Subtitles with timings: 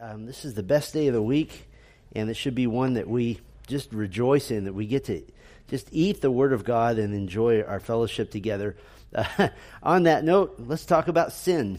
[0.00, 1.68] um, this is the best day of the week,
[2.14, 5.22] and it should be one that we just rejoice in, that we get to
[5.68, 8.76] just eat the Word of God and enjoy our fellowship together.
[9.14, 9.48] Uh,
[9.82, 11.78] on that note, let's talk about sin.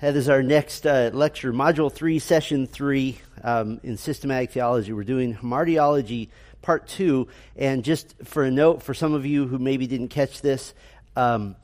[0.00, 4.92] That is our next uh, lecture, Module 3, Session 3 um, in Systematic Theology.
[4.92, 6.28] We're doing Hamartiology
[6.60, 7.28] Part 2.
[7.54, 10.74] And just for a note, for some of you who maybe didn't catch this,
[11.14, 11.54] um,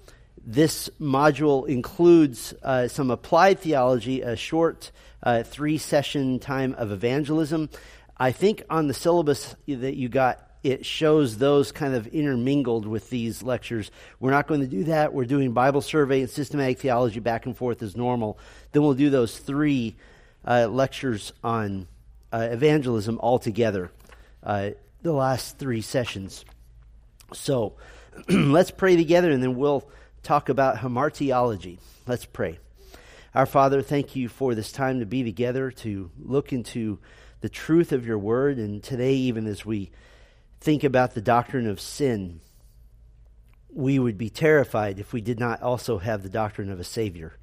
[0.48, 4.90] this module includes uh, some applied theology, a short
[5.22, 7.68] uh, three session time of evangelism.
[8.16, 13.10] I think on the syllabus that you got, it shows those kind of intermingled with
[13.10, 13.90] these lectures.
[14.20, 15.12] We're not going to do that.
[15.12, 18.38] We're doing Bible survey and systematic theology back and forth as normal.
[18.72, 19.96] Then we'll do those three
[20.46, 21.88] uh, lectures on
[22.32, 23.90] uh, evangelism all together,
[24.42, 24.70] uh,
[25.02, 26.46] the last three sessions.
[27.34, 27.74] So
[28.30, 29.86] let's pray together and then we'll
[30.28, 31.78] talk about hamartiology.
[32.06, 32.58] Let's pray.
[33.34, 36.98] Our Father, thank you for this time to be together, to look into
[37.40, 38.58] the truth of your word.
[38.58, 39.90] And today, even as we
[40.60, 42.40] think about the doctrine of sin,
[43.70, 47.38] we would be terrified if we did not also have the doctrine of a Savior.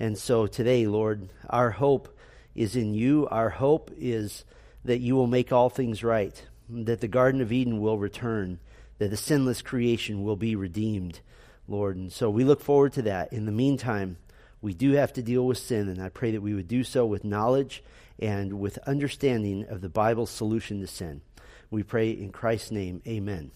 [0.00, 2.16] And so today, Lord, our hope
[2.54, 3.28] is in you.
[3.30, 4.46] Our hope is
[4.86, 8.58] that you will make all things right, that the Garden of Eden will return,
[8.96, 11.20] that the sinless creation will be redeemed.
[11.68, 11.96] Lord.
[11.96, 13.32] And so we look forward to that.
[13.32, 14.16] In the meantime,
[14.60, 17.06] we do have to deal with sin, and I pray that we would do so
[17.06, 17.82] with knowledge
[18.18, 21.20] and with understanding of the Bible's solution to sin.
[21.70, 23.50] We pray in Christ's name, amen.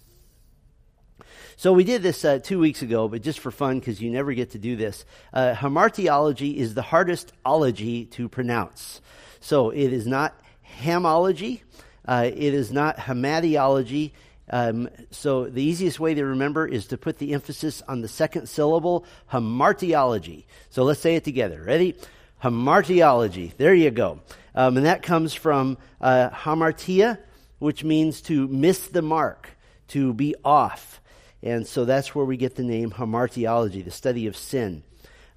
[1.56, 4.33] So we did this uh, two weeks ago, but just for fun, because you never
[4.33, 5.05] get to do this.
[5.33, 9.00] Uh, hamartiology is the hardest ology to pronounce.
[9.41, 10.38] So it is not
[10.83, 11.62] hamology,
[12.06, 14.12] uh, it is not hamatiology,
[14.51, 18.48] um, so the easiest way to remember is to put the emphasis on the second
[18.48, 20.45] syllable, hamartiology.
[20.70, 21.62] So let's say it together.
[21.62, 21.97] Ready?
[22.43, 23.56] Hamartiology.
[23.56, 24.21] There you go.
[24.55, 27.19] Um, and that comes from uh, hamartia,
[27.61, 29.48] which means to miss the mark,
[29.89, 31.00] to be off.
[31.43, 34.83] And so that's where we get the name hamartiology, the study of sin.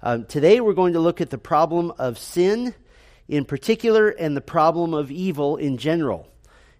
[0.02, 2.74] Um, today we're going to look at the problem of sin
[3.28, 6.28] in particular and the problem of evil in general.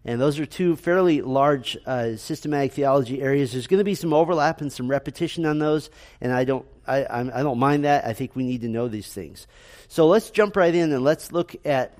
[0.04, 3.52] And those are two fairly large uh, systematic theology areas.
[3.52, 5.88] There's going to be some overlap and some repetition on those,
[6.20, 8.04] and I don't, I, I don't mind that.
[8.04, 9.46] I think we need to know these things.
[9.88, 11.96] So let's jump right in and let's look at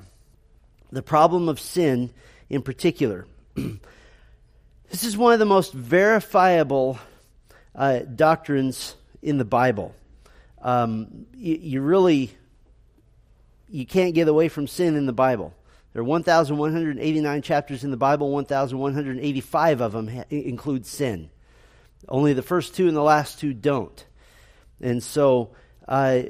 [0.93, 2.11] the problem of sin
[2.51, 3.27] in particular.
[3.55, 6.99] this is one of the most verifiable
[7.75, 9.95] uh, doctrines in the Bible.
[10.61, 12.31] Um, you, you really
[13.69, 15.55] you can't get away from sin in the Bible.
[15.95, 21.31] There are 1,189 chapters in the Bible, 1,185 of them ha- include sin.
[22.09, 24.05] Only the first two and the last two don't.
[24.81, 25.53] And so,
[25.87, 26.23] uh,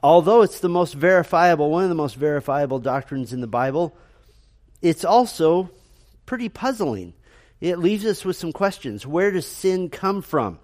[0.00, 3.96] although it's the most verifiable, one of the most verifiable doctrines in the Bible,
[4.80, 5.68] it's also
[6.24, 7.14] pretty puzzling.
[7.60, 9.04] It leaves us with some questions.
[9.04, 10.60] Where does sin come from?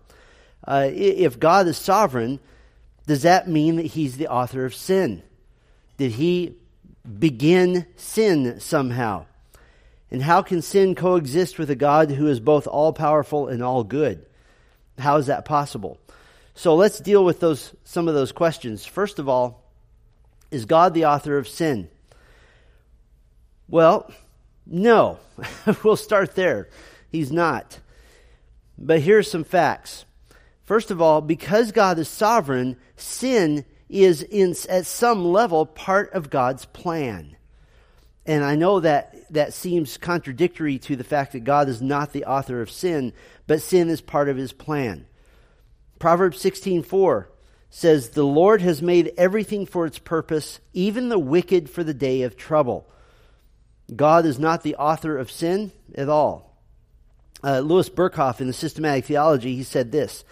[0.65, 2.38] Uh, if God is sovereign,
[3.09, 5.25] does that mean that He's the author of sin?
[5.97, 6.54] Did He
[7.08, 9.26] begin sin somehow?
[10.10, 13.84] And how can sin coexist with a God who is both all powerful and all
[13.84, 14.24] good?
[14.98, 15.98] How is that possible?
[16.54, 18.84] So let's deal with those some of those questions.
[18.84, 19.62] First of all,
[20.50, 21.88] is God the author of sin?
[23.68, 24.10] Well,
[24.66, 25.18] no.
[25.84, 26.68] we'll start there.
[27.12, 27.78] He's not.
[28.78, 30.04] But here's some facts.
[30.64, 36.31] First of all, because God is sovereign, sin is in, at some level part of
[36.31, 37.37] God's plan.
[38.26, 42.27] And I know that that seems contradictory to the fact that God is not the
[42.27, 43.12] author of sin,
[43.47, 45.06] but sin is part of his plan.
[45.98, 47.28] Proverbs 16:4
[47.71, 52.22] says, "The Lord has made everything for its purpose, even the wicked for the day
[52.22, 52.87] of trouble."
[53.94, 56.62] God is not the author of sin at all.
[57.43, 60.25] Uh, Louis Berkhof in the Systematic Theology, he said this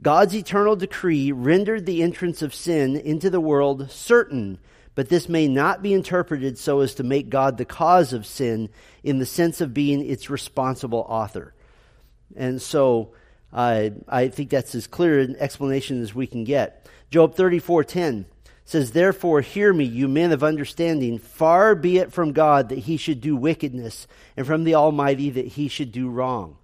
[0.00, 4.58] God's eternal decree rendered the entrance of sin into the world certain,
[4.94, 8.68] but this may not be interpreted so as to make God the cause of sin
[9.02, 11.54] in the sense of being its responsible author.
[12.36, 13.12] And so
[13.52, 16.88] uh, I think that's as clear an explanation as we can get.
[17.10, 18.26] Job 34:10
[18.66, 21.18] says, Therefore, hear me, you men of understanding.
[21.18, 24.06] Far be it from God that he should do wickedness,
[24.36, 26.58] and from the Almighty that he should do wrong.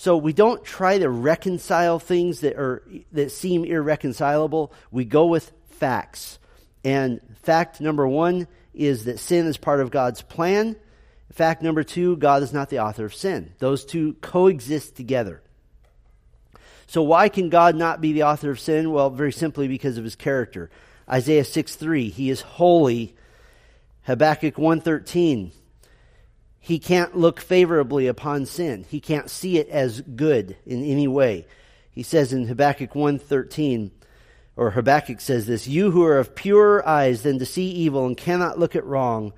[0.00, 2.82] So we don't try to reconcile things that are
[3.12, 4.72] that seem irreconcilable.
[4.90, 6.38] We go with facts.
[6.82, 10.76] And fact number 1 is that sin is part of God's plan.
[11.34, 13.52] Fact number 2, God is not the author of sin.
[13.58, 15.42] Those two coexist together.
[16.86, 18.92] So why can God not be the author of sin?
[18.92, 20.70] Well, very simply because of his character.
[21.10, 23.14] Isaiah 6 3, he is holy.
[24.04, 25.52] Habakkuk 113,
[26.60, 28.84] he can't look favorably upon sin.
[28.88, 31.46] He can't see it as good in any way.
[31.90, 33.90] He says in Habakkuk 113,
[34.56, 38.16] or Habakkuk says this, You who are of purer eyes than to see evil and
[38.16, 39.32] cannot look at wrong,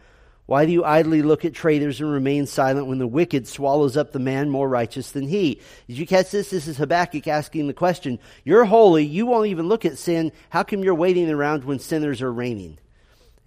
[0.46, 4.10] why do you idly look at traitors and remain silent when the wicked swallows up
[4.10, 5.60] the man more righteous than he?
[5.86, 6.50] Did you catch this?
[6.50, 8.18] This is Habakkuk asking the question.
[8.44, 9.04] You're holy.
[9.04, 10.32] You won't even look at sin.
[10.50, 12.78] How come you're waiting around when sinners are reigning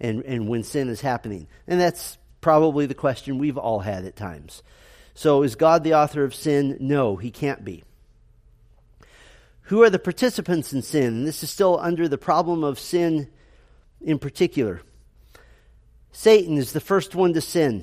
[0.00, 1.46] and, and when sin is happening?
[1.66, 4.62] And that's probably the question we've all had at times.
[5.14, 6.76] So is God the author of sin?
[6.78, 7.82] No, he can't be.
[9.62, 11.06] Who are the participants in sin?
[11.06, 13.26] And this is still under the problem of sin
[14.00, 14.80] in particular.
[16.12, 17.82] Satan is the first one to sin.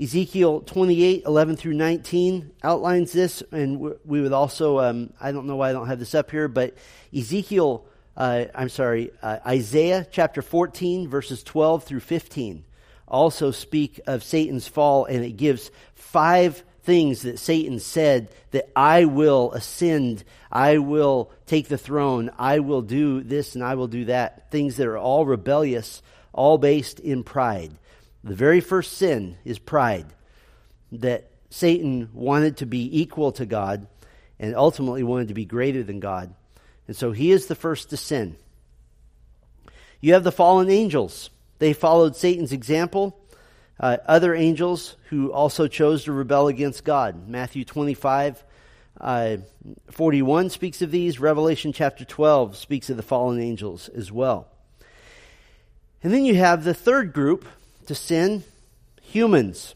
[0.00, 5.56] Ezekiel 28, 11 through 19 outlines this, and we would also, um, I don't know
[5.56, 6.76] why I don't have this up here, but
[7.12, 7.86] Ezekiel,
[8.16, 12.64] uh, I'm sorry, uh, Isaiah chapter 14, verses 12 through 15
[13.06, 19.06] also speak of Satan's fall, and it gives five things that Satan said that I
[19.06, 20.22] will ascend,
[20.52, 24.50] I will take the throne, I will do this and I will do that.
[24.50, 26.02] Things that are all rebellious
[26.32, 27.72] all based in pride.
[28.22, 30.06] The very first sin is pride,
[30.92, 33.86] that Satan wanted to be equal to God
[34.38, 36.34] and ultimately wanted to be greater than God.
[36.86, 38.36] And so he is the first to sin.
[40.00, 41.30] You have the fallen angels.
[41.58, 43.18] They followed Satan's example.
[43.78, 47.28] Uh, other angels who also chose to rebel against God.
[47.28, 48.44] Matthew 25,
[49.00, 49.36] uh,
[49.90, 51.18] 41 speaks of these.
[51.18, 54.48] Revelation chapter 12 speaks of the fallen angels as well.
[56.02, 57.46] And then you have the third group
[57.86, 58.44] to sin
[59.02, 59.74] humans,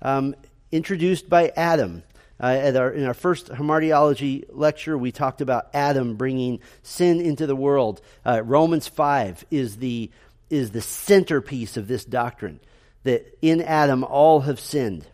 [0.00, 0.34] um,
[0.70, 2.02] introduced by Adam.
[2.40, 7.54] Uh, our, in our first hamartiology lecture, we talked about Adam bringing sin into the
[7.54, 8.00] world.
[8.26, 10.10] Uh, Romans 5 is the,
[10.52, 12.60] is the centerpiece of this doctrine
[13.04, 15.06] that in Adam all have sinned.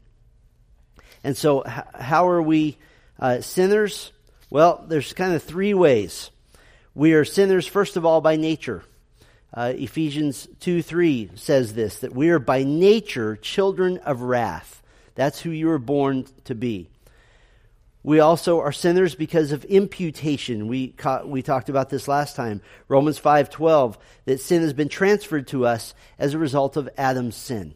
[1.22, 2.76] And so, how are we
[3.18, 4.12] uh, sinners?
[4.50, 6.30] Well, there's kind of three ways.
[6.94, 8.82] We are sinners, first of all, by nature.
[9.54, 14.82] Uh, Ephesians 2 3 says this that we are by nature children of wrath.
[15.14, 16.90] That's who you were born to be.
[18.08, 20.66] We also are sinners because of imputation.
[20.66, 20.94] We,
[21.26, 22.62] we talked about this last time.
[22.88, 27.74] Romans 5:12 that sin has been transferred to us as a result of Adam's sin.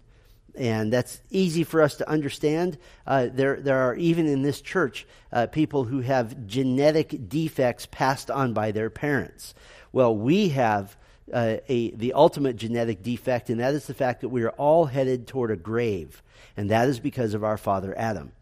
[0.55, 2.79] And that's easy for us to understand.
[3.06, 8.31] Uh, there, there are even in this church uh, people who have genetic defects passed
[8.31, 9.52] on by their parents.
[9.93, 10.96] Well, we have
[11.31, 14.87] uh, a, the ultimate genetic defect, and that is the fact that we are all
[14.87, 16.23] headed toward a grave.
[16.56, 18.32] And that is because of our father Adam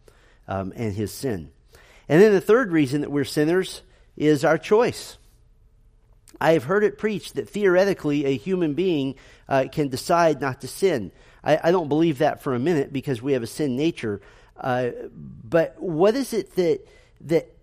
[0.46, 1.50] um, and his sin.
[2.10, 3.82] And then the third reason that we're sinners
[4.16, 5.16] is our choice.
[6.40, 9.14] I have heard it preached that theoretically a human being
[9.48, 11.12] uh, can decide not to sin.
[11.44, 14.20] I, I, don't believe that for a minute because we have a sin nature.
[14.56, 16.80] Uh, but what is it that
[17.22, 17.54] that?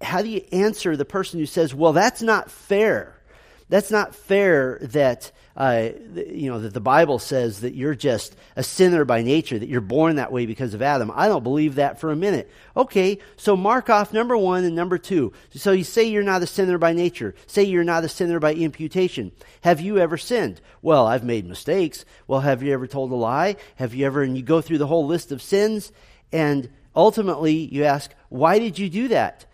[0.00, 3.20] How do you answer the person who says, "Well, that's not fair.
[3.68, 8.62] That's not fair that, uh, you know, that the Bible says that you're just a
[8.62, 11.10] sinner by nature, that you're born that way because of Adam.
[11.14, 12.50] I don't believe that for a minute.
[12.76, 15.32] Okay, so mark off number one and number two.
[15.54, 17.34] So you say you're not a sinner by nature.
[17.46, 19.32] Say you're not a sinner by imputation.
[19.62, 20.60] Have you ever sinned?
[20.82, 22.04] Well, I've made mistakes.
[22.26, 23.56] Well, have you ever told a lie?
[23.76, 25.90] Have you ever, and you go through the whole list of sins,
[26.32, 29.46] and ultimately you ask, why did you do that?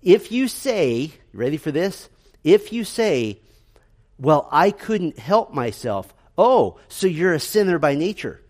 [0.00, 2.08] If you say, ready for this?
[2.44, 3.40] If you say,
[4.18, 8.40] Well, I couldn't help myself, oh, so you're a sinner by nature.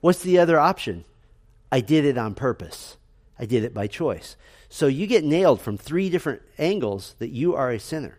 [0.00, 1.04] What's the other option?
[1.70, 2.96] I did it on purpose.
[3.38, 4.36] I did it by choice.
[4.68, 8.18] So you get nailed from three different angles that you are a sinner.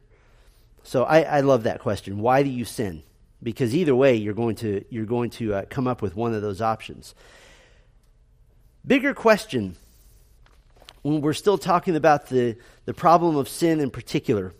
[0.83, 2.19] So I, I love that question.
[2.19, 3.03] Why do you sin?
[3.41, 6.41] Because either way, you're going to, you're going to uh, come up with one of
[6.41, 7.15] those options.
[8.85, 9.75] Bigger question
[11.01, 14.53] when we're still talking about the, the problem of sin in particular,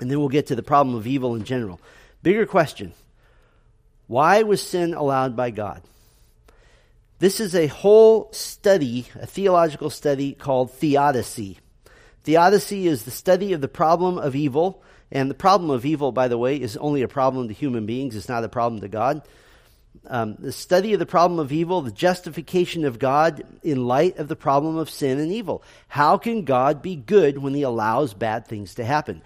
[0.00, 1.80] and then we'll get to the problem of evil in general.
[2.22, 2.92] Bigger question
[4.06, 5.82] why was sin allowed by God?
[7.20, 11.58] This is a whole study, a theological study called theodicy.
[12.24, 14.82] Theodicy is the study of the problem of evil.
[15.12, 18.16] And the problem of evil, by the way, is only a problem to human beings,
[18.16, 19.22] it's not a problem to God
[20.06, 24.28] um, the study of the problem of evil, the justification of God in light of
[24.28, 25.62] the problem of sin and evil.
[25.88, 29.22] How can God be good when he allows bad things to happen?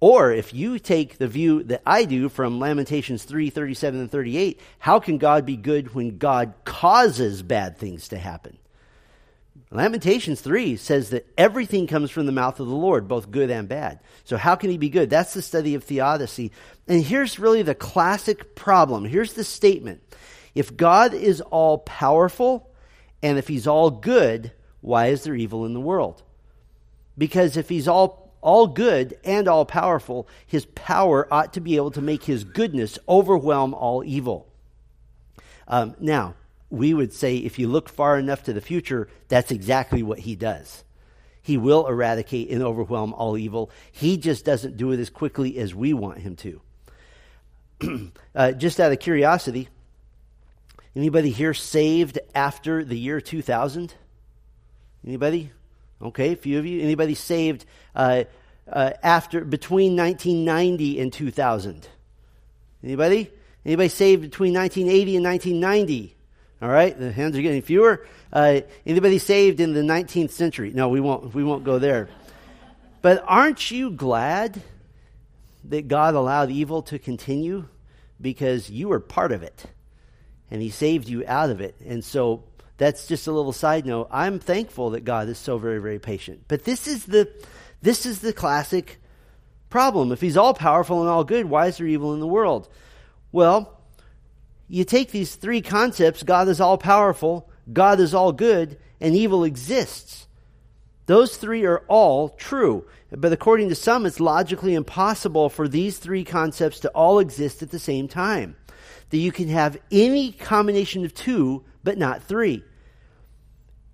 [0.00, 4.60] Or if you take the view that I do from Lamentations 3 37 and 38,
[4.78, 8.58] how can God be good when God causes bad things to happen?
[9.70, 13.68] Lamentations 3 says that everything comes from the mouth of the Lord, both good and
[13.68, 14.00] bad.
[14.24, 15.10] So, how can he be good?
[15.10, 16.52] That's the study of theodicy.
[16.86, 19.04] And here's really the classic problem.
[19.04, 20.00] Here's the statement
[20.54, 22.70] If God is all powerful
[23.22, 26.22] and if he's all good, why is there evil in the world?
[27.18, 31.90] Because if he's all, all good and all powerful, his power ought to be able
[31.92, 34.46] to make his goodness overwhelm all evil.
[35.66, 36.34] Um, now,
[36.70, 40.36] we would say if you look far enough to the future, that's exactly what he
[40.36, 40.84] does.
[41.40, 43.70] He will eradicate and overwhelm all evil.
[43.90, 46.60] He just doesn't do it as quickly as we want him to.
[48.34, 49.68] uh, just out of curiosity,
[50.94, 53.94] anybody here saved after the year 2000?
[55.06, 55.52] Anybody?
[56.00, 56.80] Okay, a few of you.
[56.80, 57.64] Anybody saved
[57.94, 58.24] uh,
[58.70, 61.88] uh, after between 1990 and 2000?
[62.84, 63.30] Anybody?
[63.66, 66.14] Anybody saved between 1980 and 1990?
[66.60, 68.06] All right, the hands are getting fewer.
[68.32, 70.72] Uh, anybody saved in the 19th century?
[70.74, 71.34] No, we won't.
[71.34, 72.08] We won't go there.
[73.00, 74.60] But aren't you glad
[75.64, 77.66] that God allowed evil to continue
[78.20, 79.64] because you were part of it,
[80.50, 81.76] and He saved you out of it?
[81.84, 82.42] And so
[82.78, 84.08] that's just a little side note.
[84.10, 86.44] I'm thankful that God is so very, very patient.
[86.48, 87.28] But this is the
[87.82, 89.00] this is the classic
[89.68, 90.12] problem.
[90.12, 92.68] If He's all powerful and all good, why is there evil in the world?
[93.30, 93.78] Well,
[94.68, 99.44] you take these three concepts God is all powerful, God is all good, and evil
[99.44, 100.26] exists.
[101.06, 102.86] Those three are all true.
[103.10, 107.70] But according to some, it's logically impossible for these three concepts to all exist at
[107.70, 108.56] the same time.
[109.08, 112.62] That you can have any combination of two, but not three.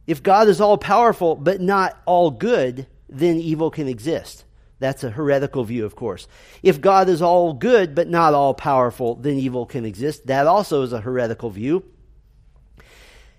[0.04, 4.44] If God is all powerful, but not all good, then evil can exist.
[4.80, 6.26] That's a heretical view, of course.
[6.60, 10.26] If God is all good but not all powerful, then evil can exist.
[10.26, 11.84] That also is a heretical view.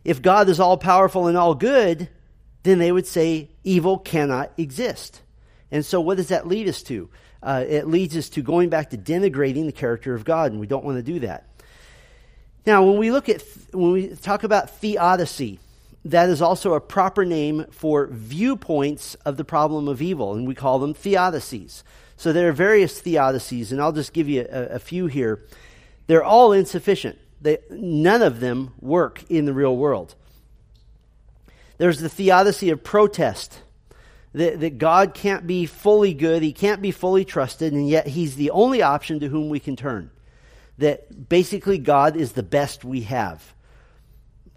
[0.06, 2.08] If God is all powerful and all good,
[2.64, 5.22] then they would say evil cannot exist.
[5.70, 7.10] And so, what does that lead us to?
[7.44, 10.68] Uh, it leads us to going back to denigrating the character of God, and we
[10.68, 11.50] don't want to do that.
[12.65, 15.60] Now, when we look at, when we talk about theodicy,
[16.05, 20.55] that is also a proper name for viewpoints of the problem of evil, and we
[20.55, 21.84] call them theodicies.
[22.17, 25.43] So there are various theodicies, and I'll just give you a, a few here.
[26.07, 27.17] They're all insufficient.
[27.41, 30.15] They, none of them work in the real world.
[31.77, 33.60] There's the theodicy of protest,
[34.34, 38.36] that, that God can't be fully good, He can't be fully trusted, and yet He's
[38.36, 40.12] the only option to whom we can turn.
[40.77, 43.53] That basically God is the best we have.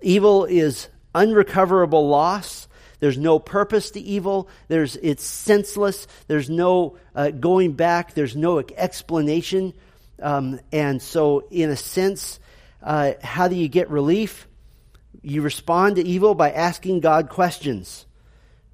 [0.03, 2.69] Evil is unrecoverable loss.
[3.01, 4.49] There's no purpose to evil.
[4.69, 6.07] There's, it's senseless.
[6.27, 8.15] There's no uh, going back.
[8.15, 9.75] There's no explanation.
[10.21, 12.41] Um, and so, in a sense,
[12.83, 14.49] uh, how do you get relief?
[15.23, 18.07] You respond to evil by asking God questions.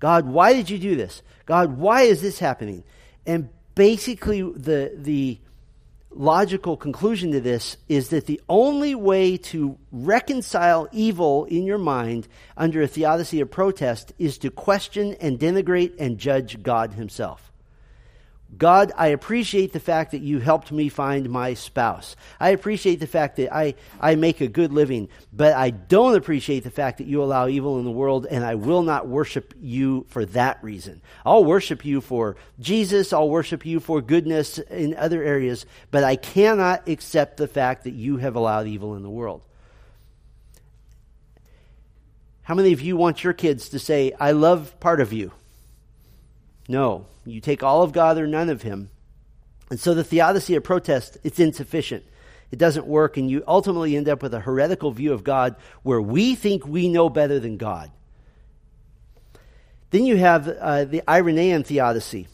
[0.01, 1.23] God, why did you do this?
[1.47, 2.85] God, why is this happening?
[3.27, 5.39] And basically, the, the
[6.15, 12.29] logical conclusion to this is that the only way to reconcile evil in your mind
[12.57, 17.53] under a theodicy of protest is to question and denigrate and judge God Himself.
[18.59, 22.17] God, I appreciate the fact that you helped me find my spouse.
[22.39, 26.65] I appreciate the fact that I, I make a good living, but I don't appreciate
[26.65, 30.07] the fact that you allow evil in the world, and I will not worship you
[30.09, 31.01] for that reason.
[31.25, 36.17] I'll worship you for Jesus, I'll worship you for goodness in other areas, but I
[36.17, 39.43] cannot accept the fact that you have allowed evil in the world.
[42.43, 45.33] How many of you want your kids to say, I love part of you?
[46.69, 47.07] No.
[47.27, 48.91] You take all of God or none of him.
[49.71, 52.05] And so the theodicy of protest, it's insufficient.
[52.51, 56.01] It doesn't work, and you ultimately end up with a heretical view of God where
[56.01, 57.91] we think we know better than God.
[59.91, 62.29] Then you have uh, the Irenaean theodicy.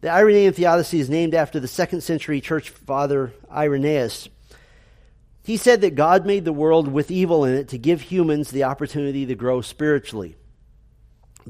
[0.00, 4.28] The Irenaean theodicy is named after the second century church father Irenaeus.
[5.44, 8.64] He said that God made the world with evil in it to give humans the
[8.64, 10.36] opportunity to grow spiritually.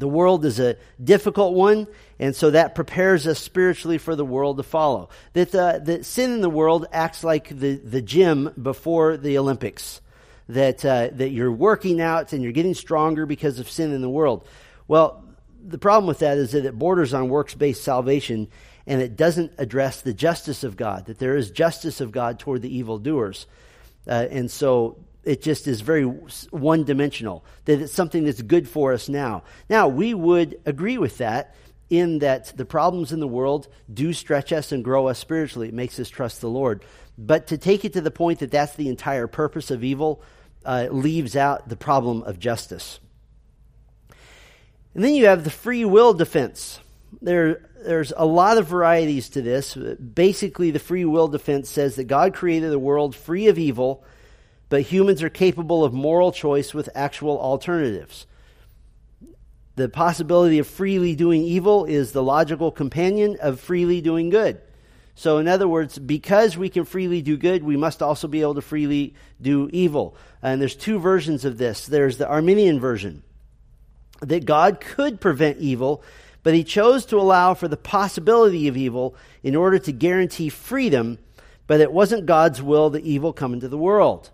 [0.00, 1.86] The world is a difficult one,
[2.18, 5.10] and so that prepares us spiritually for the world to follow.
[5.34, 10.00] That, uh, that sin in the world acts like the, the gym before the Olympics.
[10.48, 14.08] That, uh, that you're working out and you're getting stronger because of sin in the
[14.08, 14.48] world.
[14.88, 15.22] Well,
[15.62, 18.48] the problem with that is that it borders on works based salvation
[18.86, 22.62] and it doesn't address the justice of God, that there is justice of God toward
[22.62, 23.46] the evildoers.
[24.08, 28.92] Uh, and so it just is very one dimensional, that it's something that's good for
[28.92, 29.42] us now.
[29.68, 31.54] Now, we would agree with that
[31.90, 35.68] in that the problems in the world do stretch us and grow us spiritually.
[35.68, 36.84] It makes us trust the Lord.
[37.18, 40.22] But to take it to the point that that's the entire purpose of evil
[40.64, 43.00] uh, leaves out the problem of justice.
[44.94, 46.80] And then you have the free will defense.
[47.20, 49.74] There, there's a lot of varieties to this.
[49.74, 54.04] Basically, the free will defense says that God created the world free of evil,
[54.70, 58.26] but humans are capable of moral choice with actual alternatives.
[59.76, 64.60] The possibility of freely doing evil is the logical companion of freely doing good.
[65.16, 68.54] So, in other words, because we can freely do good, we must also be able
[68.54, 70.16] to freely do evil.
[70.40, 71.86] And there's two versions of this.
[71.86, 73.22] There's the Arminian version
[74.20, 76.02] that God could prevent evil,
[76.42, 81.18] but he chose to allow for the possibility of evil in order to guarantee freedom,
[81.66, 84.30] but it wasn't God's will that evil come into the world.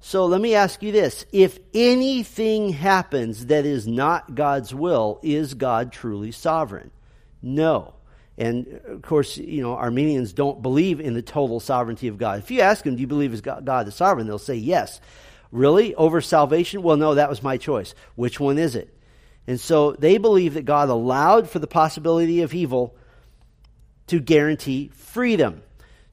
[0.00, 1.26] So let me ask you this.
[1.30, 6.90] If anything happens that is not God's will, is God truly sovereign?
[7.42, 7.94] No.
[8.38, 12.38] And uh, of course, you know, Arminians don't believe in the total sovereignty of God.
[12.38, 14.26] If you ask them, do you believe is God, God is sovereign?
[14.26, 15.00] They'll say yes.
[15.52, 15.94] Really?
[15.94, 16.82] Over salvation?
[16.82, 17.94] Well, no, that was my choice.
[18.14, 18.96] Which one is it?
[19.46, 22.96] And so they believe that God allowed for the possibility of evil
[24.06, 25.62] to guarantee freedom.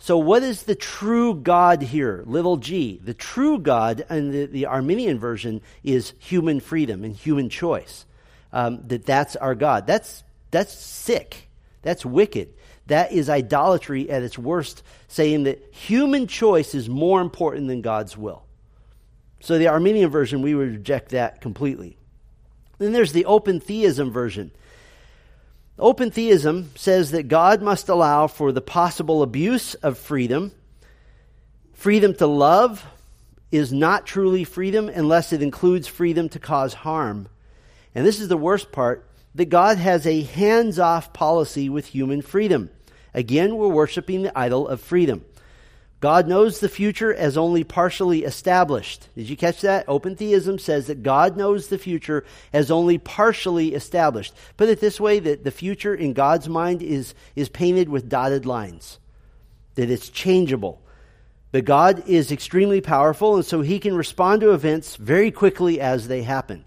[0.08, 2.24] So, what is the true God here?
[2.26, 2.98] Little g.
[3.04, 8.06] The true God in the, the Arminian version is human freedom and human choice.
[8.54, 9.86] Um, that that's our God.
[9.86, 11.50] That's, that's sick.
[11.82, 12.54] That's wicked.
[12.86, 18.16] That is idolatry at its worst, saying that human choice is more important than God's
[18.16, 18.46] will.
[19.42, 21.98] So, the Arminian version, we would reject that completely.
[22.78, 24.52] Then there's the open theism version.
[25.80, 30.52] Open theism says that God must allow for the possible abuse of freedom.
[31.74, 32.84] Freedom to love
[33.52, 37.30] is not truly freedom unless it includes freedom to cause harm.
[37.94, 42.24] And this is the worst part that God has a hands off policy with human
[42.24, 42.72] freedom.
[43.14, 45.26] Again, we're worshiping the idol of freedom.
[46.00, 49.10] God knows the future as only partially established.
[49.16, 49.86] Did you catch that?
[49.88, 52.24] Open theism says that God knows the future
[52.54, 54.36] as only partially established.
[54.58, 58.46] Put it this way that the future in God's mind is, is painted with dotted
[58.46, 59.00] lines,
[59.74, 60.82] that it's changeable.
[61.52, 66.08] But God is extremely powerful, and so he can respond to events very quickly as
[66.08, 66.66] they happen.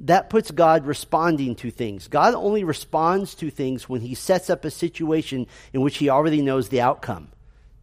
[0.00, 2.08] That puts God responding to things.
[2.08, 6.42] God only responds to things when he sets up a situation in which he already
[6.42, 7.28] knows the outcome.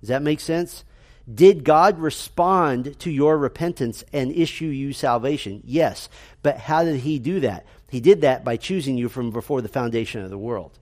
[0.01, 0.83] Does that make sense?
[1.31, 5.61] Did God respond to your repentance and issue you salvation?
[5.63, 6.09] Yes.
[6.41, 7.65] But how did he do that?
[7.89, 10.77] He did that by choosing you from before the foundation of the world.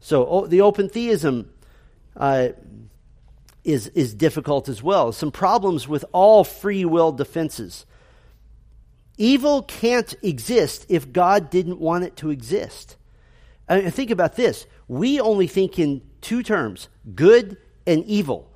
[0.00, 1.50] So the open theism
[2.16, 2.50] uh,
[3.64, 5.12] is, is difficult as well.
[5.12, 7.86] Some problems with all free will defenses.
[9.16, 12.96] Evil can't exist if God didn't want it to exist.
[13.68, 14.66] Think about this.
[14.88, 18.51] We only think in two terms good and evil.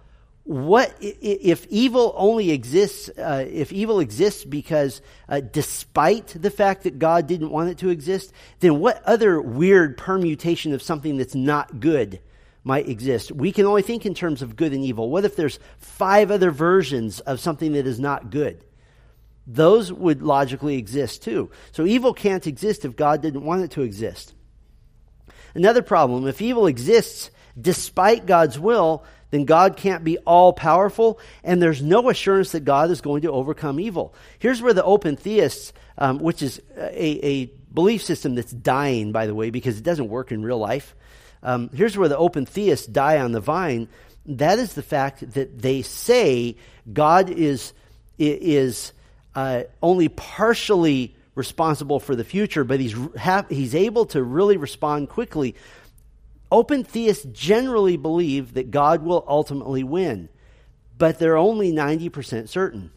[0.47, 3.09] What if evil only exists?
[3.09, 7.89] Uh, if evil exists because, uh, despite the fact that God didn't want it to
[7.89, 12.21] exist, then what other weird permutation of something that's not good
[12.63, 13.33] might exist?
[13.33, 15.11] We can only think in terms of good and evil.
[15.11, 18.63] What if there's five other versions of something that is not good?
[19.49, 21.51] Those would logically exist too.
[21.73, 24.33] So evil can't exist if God didn't want it to exist.
[25.57, 31.61] Another problem: if evil exists despite God's will, then God can't be all powerful, and
[31.61, 34.15] there's no assurance that God is going to overcome evil.
[34.39, 39.27] Here's where the open theists, um, which is a, a, belief system that's dying, by
[39.27, 40.95] the way, because it doesn't work in real life.
[41.43, 43.89] Um, here's where the open theists die on the vine.
[44.25, 46.57] That is the fact that they say
[46.91, 47.75] God is
[48.19, 48.93] is
[49.35, 52.97] uh, only partially responsible for the future, but he's
[53.51, 55.55] he's able to really respond quickly
[56.51, 60.29] Open theists generally believe that God will ultimately win,
[60.97, 62.91] but they're only 90% certain.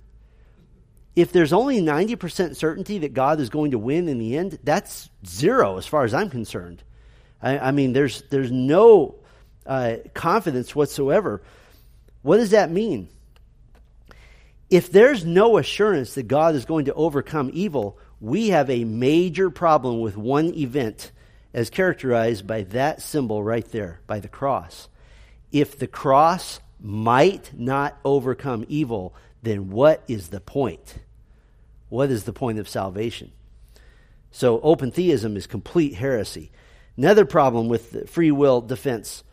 [1.16, 5.10] If there's only 90% certainty that God is going to win in the end, that's
[5.26, 6.84] zero as far as I'm concerned.
[7.42, 9.16] I, I mean, there's, there's no
[9.66, 11.42] uh, confidence whatsoever.
[12.22, 13.10] What does that mean?
[14.70, 19.50] If there's no assurance that God is going to overcome evil, we have a major
[19.50, 21.12] problem with one event
[21.54, 24.88] as characterized by that symbol right there, by the cross.
[25.52, 31.00] If the cross might not overcome evil, then what is the point?
[31.90, 33.32] What is the point of salvation?
[34.32, 36.52] So, open theism is complete heresy.
[36.96, 39.24] Another problem with the free will defense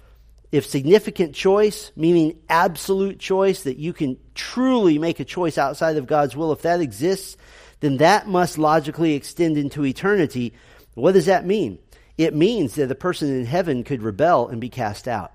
[0.53, 6.07] if significant choice, meaning absolute choice, that you can truly make a choice outside of
[6.07, 7.37] God's will, if that exists,
[7.81, 10.55] then that must logically extend into eternity.
[10.95, 11.79] What does that mean?
[12.19, 15.33] It means that the person in heaven could rebel and be cast out.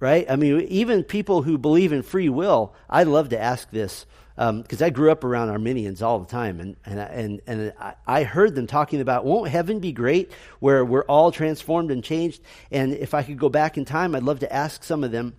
[0.00, 0.26] right?
[0.30, 4.82] I mean, even people who believe in free will, I love to ask this because
[4.82, 7.72] um, I grew up around Arminians all the time, and and and and
[8.06, 12.40] I heard them talking about won't heaven be great where we're all transformed and changed?
[12.70, 15.34] And if I could go back in time, I'd love to ask some of them.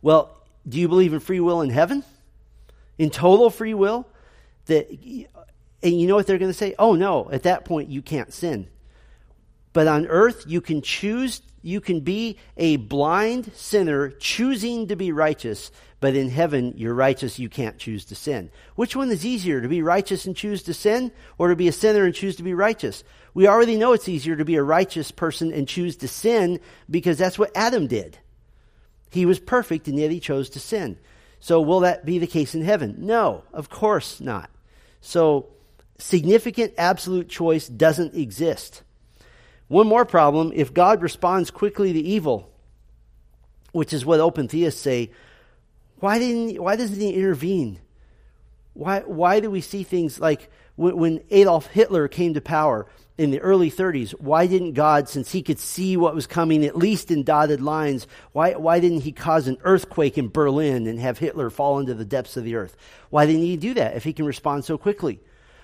[0.00, 0.36] Well,
[0.68, 2.04] do you believe in free will in heaven?
[2.98, 4.06] In total free will?
[4.66, 4.88] That
[5.82, 6.76] and you know what they're going to say?
[6.78, 8.68] Oh no, at that point you can't sin.
[9.72, 15.12] But on earth you can choose you can be a blind sinner choosing to be
[15.12, 18.50] righteous, but in heaven you're righteous, you can't choose to sin.
[18.74, 21.72] Which one is easier, to be righteous and choose to sin, or to be a
[21.72, 23.04] sinner and choose to be righteous?
[23.32, 26.58] We already know it's easier to be a righteous person and choose to sin
[26.90, 28.18] because that's what Adam did.
[29.10, 30.98] He was perfect and yet he chose to sin.
[31.38, 32.96] So will that be the case in heaven?
[32.98, 34.50] No, of course not.
[35.00, 35.48] So
[35.98, 38.82] significant absolute choice doesn't exist.
[39.72, 42.52] One more problem if God responds quickly to evil,
[43.72, 45.12] which is what open theists say,
[45.98, 47.80] why, didn't, why doesn't he intervene?
[48.74, 53.30] Why, why do we see things like when, when Adolf Hitler came to power in
[53.30, 54.10] the early 30s?
[54.20, 58.06] Why didn't God, since he could see what was coming, at least in dotted lines,
[58.32, 62.04] why, why didn't he cause an earthquake in Berlin and have Hitler fall into the
[62.04, 62.76] depths of the earth?
[63.08, 65.20] Why didn't he do that if he can respond so quickly?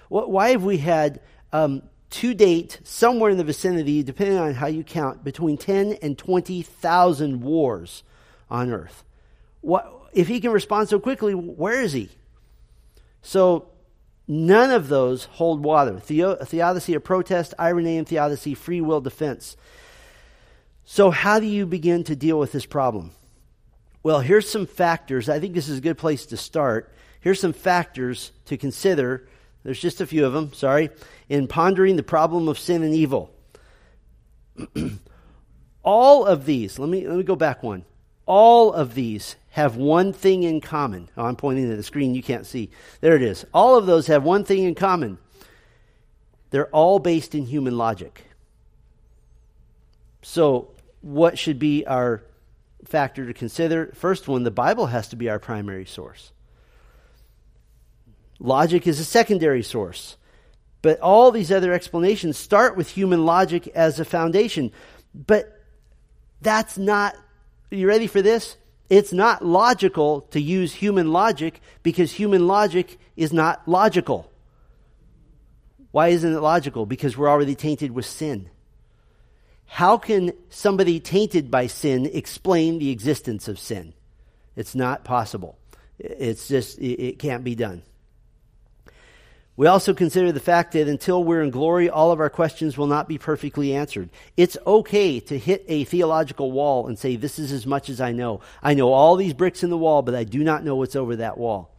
[0.09, 1.21] Why have we had
[1.53, 6.17] um, to date, somewhere in the vicinity, depending on how you count, between 10 and
[6.17, 8.03] 20,000 wars
[8.51, 9.05] on earth.
[9.61, 12.09] What, if he can respond so quickly, where is he?
[13.21, 13.69] So,
[14.27, 16.01] none of those hold water.
[16.01, 19.57] Theo, theodicy of protest, Irenaean theodicy, free will defense.
[20.85, 23.11] So, how do you begin to deal with this problem?
[24.03, 25.29] Well, here's some factors.
[25.29, 26.91] I think this is a good place to start.
[27.21, 29.29] Here's some factors to consider
[29.65, 30.91] there's just a few of them, sorry.
[31.29, 33.31] In pondering the problem of sin and evil.
[35.83, 37.85] All of these, let me, let me go back one.
[38.27, 41.09] All of these have one thing in common.
[41.17, 42.71] Oh, I'm pointing at the screen you can't see.
[43.01, 43.47] There it is.
[43.55, 45.19] All of those have one thing in common.
[46.51, 48.25] They're all based in human logic.
[50.23, 50.69] So,
[51.01, 52.23] what should be our
[52.85, 53.93] factor to consider?
[53.95, 56.33] First one, the Bible has to be our primary source.
[58.41, 60.17] Logic is a secondary source.
[60.81, 64.71] But all these other explanations start with human logic as a foundation.
[65.15, 65.61] But
[66.41, 67.15] that's not,
[67.73, 68.57] are you ready for this?
[68.89, 74.31] It's not logical to use human logic because human logic is not logical.
[75.91, 76.87] Why isn't it logical?
[76.87, 78.51] Because we're already tainted with sin.
[79.67, 83.95] How can somebody tainted by sin explain the existence of sin?
[84.57, 85.59] It's not possible.
[85.99, 87.83] It's just, it can't be done.
[89.59, 92.87] We also consider the fact that until we're in glory, all of our questions will
[92.87, 94.09] not be perfectly answered.
[94.37, 98.13] It's okay to hit a theological wall and say, This is as much as I
[98.13, 98.41] know.
[98.63, 101.17] I know all these bricks in the wall, but I do not know what's over
[101.17, 101.75] that wall.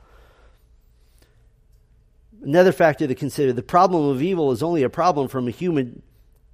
[2.43, 6.01] Another factor to consider the problem of evil is only a problem from a human,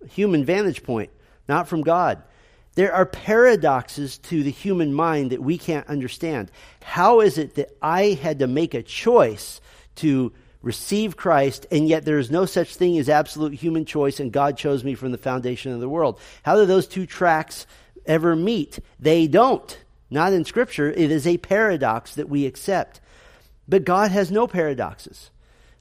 [0.08, 1.10] human vantage point,
[1.50, 2.22] not from God.
[2.76, 6.52] There are paradoxes to the human mind that we can't understand.
[6.84, 9.60] How is it that I had to make a choice
[9.96, 10.32] to
[10.66, 14.58] receive Christ, and yet there is no such thing as absolute human choice, and God
[14.58, 16.20] chose me from the foundation of the world.
[16.42, 17.68] How do those two tracks
[18.08, 18.80] ever meet?
[19.00, 19.78] They don't.
[20.10, 20.92] Not in Scripture.
[20.92, 23.00] It is a paradox that we accept.
[23.68, 25.30] But God has no paradoxes.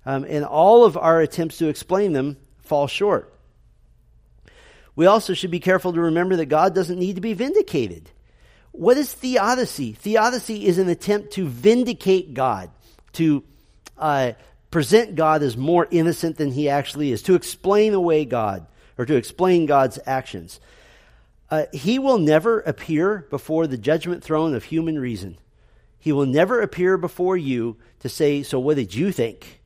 [0.05, 3.33] Um, and all of our attempts to explain them fall short.
[4.97, 8.11] We also should be careful to remember that God doesn't need to be vindicated.
[8.73, 9.93] What is theodicy?
[9.93, 12.71] Theodicy is an attempt to vindicate God,
[13.15, 13.45] to
[13.97, 14.33] uh,
[14.75, 18.67] present God as more innocent than he actually is, to explain away God
[18.99, 20.59] or to explain God's actions.
[21.49, 25.39] Uh, he will never appear before the judgment throne of human reason.
[26.01, 29.61] He will never appear before you to say, So, what did you think?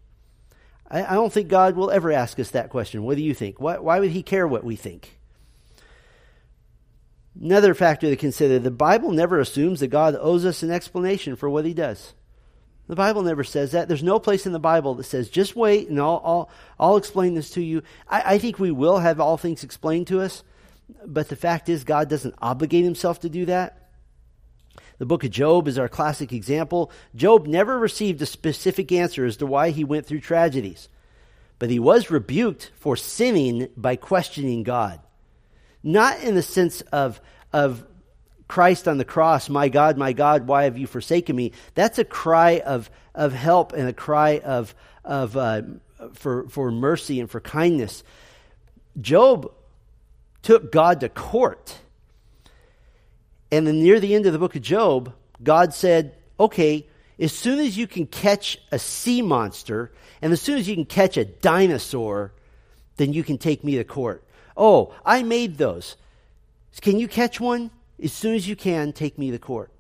[0.91, 3.03] I, I don't think God will ever ask us that question.
[3.03, 3.59] What do you think?
[3.59, 5.19] Why, why would he care what we think?
[7.41, 11.49] Another factor to consider the Bible never assumes that God owes us an explanation for
[11.49, 12.13] what he does.
[12.89, 13.87] The Bible never says that.
[13.87, 17.35] There's no place in the Bible that says, just wait and I'll, I'll, I'll explain
[17.35, 17.83] this to you.
[18.09, 20.43] I, I think we will have all things explained to us,
[21.05, 23.91] but the fact is, God doesn't obligate himself to do that.
[24.97, 26.91] The book of Job is our classic example.
[27.15, 30.89] Job never received a specific answer as to why he went through tragedies,
[31.59, 34.99] but he was rebuked for sinning by questioning God.
[35.83, 37.21] Not in the sense of,
[37.53, 37.87] of
[38.49, 41.53] Christ on the cross, My God, my God, why have you forsaken me?
[41.75, 45.63] That's a cry of, of help and a cry of, of, uh,
[46.15, 48.03] for, for mercy and for kindness.
[49.01, 49.53] Job
[50.43, 51.79] took God to court.
[53.51, 56.87] And then near the end of the book of Job, God said, okay,
[57.19, 60.85] as soon as you can catch a sea monster and as soon as you can
[60.85, 62.33] catch a dinosaur,
[62.97, 64.25] then you can take me to court.
[64.57, 65.97] Oh, I made those.
[66.81, 67.71] Can you catch one?
[68.03, 69.73] As soon as you can, take me to court.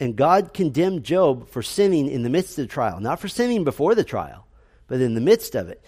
[0.00, 3.64] And God condemned Job for sinning in the midst of the trial, not for sinning
[3.64, 4.46] before the trial,
[4.86, 5.82] but in the midst of it.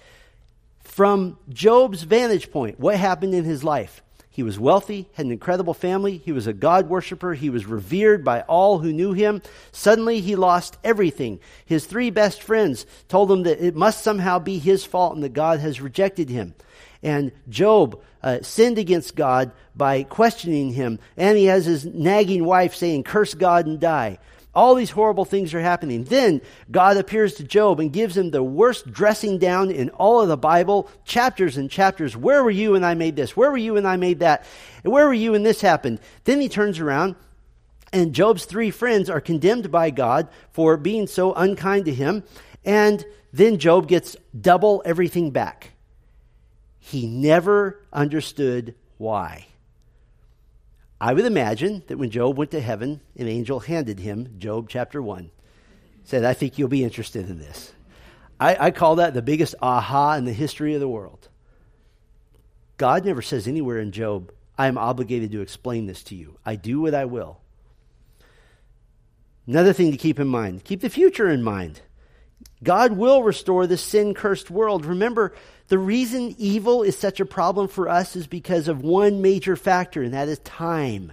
[0.83, 4.03] From Job's vantage point, what happened in his life?
[4.33, 6.19] He was wealthy, had an incredible family.
[6.19, 7.35] He was a God worshiper.
[7.35, 9.43] He was revered by all who knew him.
[9.73, 11.41] Suddenly, he lost everything.
[11.67, 15.33] His three best friends told him that it must somehow be his fault and that
[15.33, 16.55] God has rejected him.
[17.03, 20.99] And Job uh, sinned against God by questioning him.
[21.17, 24.19] And he has his nagging wife saying, Curse God and die.
[24.53, 26.05] All these horrible things are happening.
[26.05, 30.29] Then God appears to Job and gives him the worst dressing down in all of
[30.29, 32.17] the Bible, chapters and chapters.
[32.17, 33.37] Where were you when I made this?
[33.37, 34.45] Where were you when I made that?
[34.83, 36.01] And where were you when this happened?
[36.25, 37.15] Then he turns around
[37.93, 42.25] and Job's three friends are condemned by God for being so unkind to him.
[42.65, 45.73] And then Job gets double everything back.
[46.81, 49.47] He never understood why.
[51.01, 55.01] I would imagine that when Job went to heaven, an angel handed him Job chapter
[55.01, 55.31] 1,
[56.05, 57.73] said, I think you'll be interested in this.
[58.39, 61.29] I, I call that the biggest aha in the history of the world.
[62.77, 66.39] God never says anywhere in Job, I am obligated to explain this to you.
[66.45, 67.41] I do what I will.
[69.47, 71.81] Another thing to keep in mind keep the future in mind.
[72.63, 74.85] God will restore the sin cursed world.
[74.85, 75.35] Remember,
[75.71, 80.03] the reason evil is such a problem for us is because of one major factor,
[80.03, 81.13] and that is time.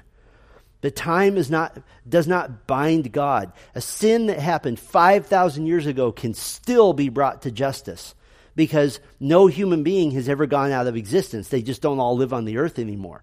[0.82, 1.78] The time is not,
[2.10, 3.54] does not bind God.
[3.76, 8.16] A sin that happened 5,000 years ago can still be brought to justice
[8.56, 11.50] because no human being has ever gone out of existence.
[11.50, 13.22] They just don't all live on the earth anymore.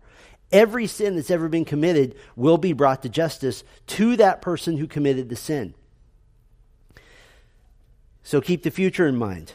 [0.53, 4.87] Every sin that's ever been committed will be brought to justice to that person who
[4.87, 5.75] committed the sin.
[8.23, 9.53] So keep the future in mind.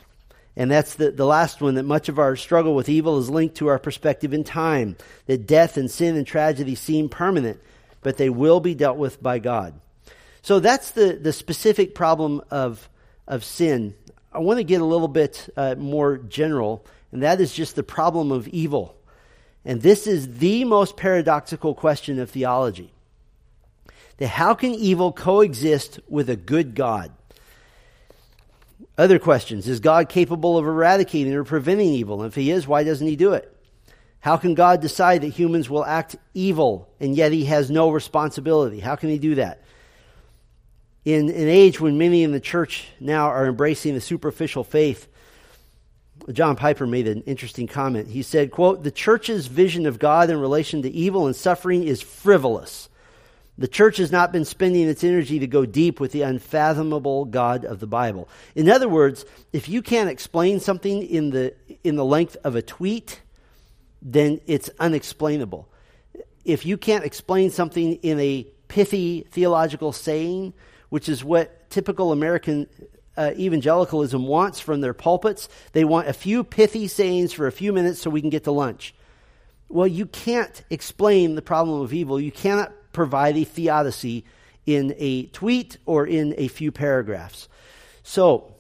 [0.59, 3.55] And that's the, the last one that much of our struggle with evil is linked
[3.55, 4.97] to our perspective in time.
[5.25, 7.61] That death and sin and tragedy seem permanent,
[8.01, 9.79] but they will be dealt with by God.
[10.41, 12.89] So that's the, the specific problem of,
[13.25, 13.95] of sin.
[14.33, 17.83] I want to get a little bit uh, more general, and that is just the
[17.83, 18.97] problem of evil.
[19.63, 22.91] And this is the most paradoxical question of theology.
[24.17, 27.13] That how can evil coexist with a good God?
[28.99, 29.69] Other questions.
[29.69, 32.21] Is God capable of eradicating or preventing evil?
[32.25, 33.49] If he is, why doesn't he do it?
[34.19, 38.81] How can God decide that humans will act evil and yet he has no responsibility?
[38.81, 39.61] How can he do that?
[41.05, 45.07] In an age when many in the church now are embracing the superficial faith,
[46.33, 48.09] John Piper made an interesting comment.
[48.09, 52.01] He said, quote, the church's vision of God in relation to evil and suffering is
[52.01, 52.88] frivolous
[53.59, 57.65] the church has not been spending its energy to go deep with the unfathomable God
[57.65, 58.29] of the Bible.
[58.55, 62.61] In other words, if you can't explain something in the, in the length of a
[62.61, 63.21] tweet,
[64.01, 65.67] then it's unexplainable.
[66.45, 70.53] If you can't explain something in a pithy theological saying,
[70.87, 72.65] which is what typical American
[73.17, 77.73] uh, evangelicalism wants from their pulpits, they want a few pithy sayings for a few
[77.73, 78.95] minutes so we can get to lunch.
[79.67, 82.21] Well, you can't explain the problem of evil.
[82.21, 84.25] You cannot provide a theodicy
[84.65, 87.47] in a tweet or in a few paragraphs.
[88.03, 88.53] So,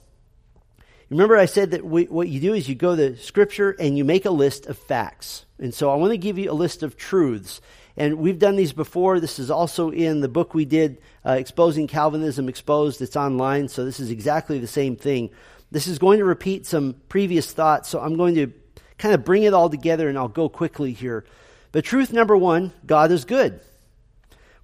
[1.09, 4.03] remember I said that we, what you do is you go to Scripture and you
[4.03, 5.45] make a list of facts.
[5.59, 7.61] And so I want to give you a list of truths.
[7.97, 9.19] And we've done these before.
[9.19, 13.01] This is also in the book we did, uh, Exposing Calvinism Exposed.
[13.01, 15.31] It's online, so this is exactly the same thing.
[15.69, 18.51] This is going to repeat some previous thoughts, so I'm going to
[18.97, 21.25] kind of bring it all together and I'll go quickly here.
[21.71, 23.59] But truth number one God is good.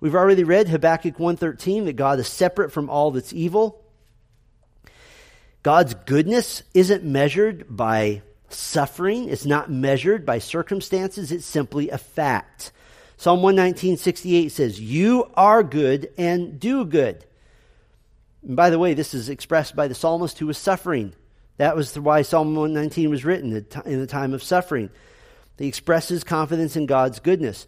[0.06, 3.82] We've already read Habakkuk 1:13 that God is separate from all that's evil.
[5.64, 12.72] God's goodness isn't measured by suffering, it's not measured by circumstances, it's simply a fact.
[13.18, 17.26] Psalm 119:68 says, "You are good and do good."
[18.44, 21.14] And by the way, this is expressed by the psalmist who was suffering.
[21.58, 24.92] That was why Psalm 119 was written in the time of suffering.
[25.58, 27.66] He expresses confidence in God's goodness.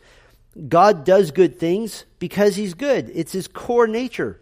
[0.67, 3.11] God does good things because he's good.
[3.13, 4.39] It's his core nature.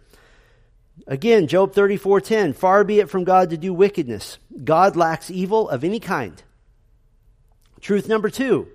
[1.08, 4.38] Again, Job 34:10, far be it from God to do wickedness.
[4.64, 6.42] God lacks evil of any kind.
[7.82, 8.68] Truth number 2,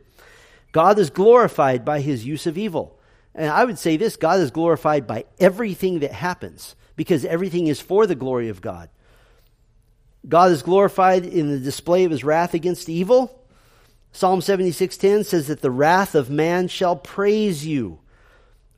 [0.72, 2.98] God is glorified by his use of evil.
[3.34, 7.80] And I would say this, God is glorified by everything that happens because everything is
[7.80, 8.90] for the glory of God.
[10.28, 13.39] God is glorified in the display of his wrath against evil
[14.12, 18.00] Psalm 76:10 says that the wrath of man shall praise you.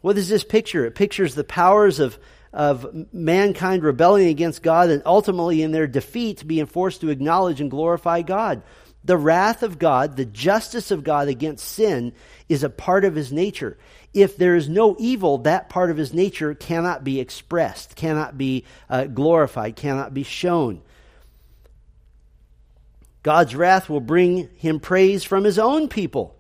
[0.00, 0.84] What does this picture?
[0.84, 2.18] It pictures the powers of,
[2.52, 7.70] of mankind rebelling against God and ultimately in their defeat being forced to acknowledge and
[7.70, 8.62] glorify God.
[9.04, 12.12] The wrath of God, the justice of God against sin,
[12.48, 13.78] is a part of his nature.
[14.14, 18.64] If there is no evil, that part of his nature cannot be expressed, cannot be
[18.88, 20.82] uh, glorified, cannot be shown.
[23.22, 26.37] God's wrath will bring him praise from his own people.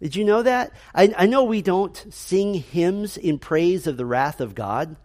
[0.00, 0.72] Did you know that?
[0.94, 4.96] I, I know we don't sing hymns in praise of the wrath of God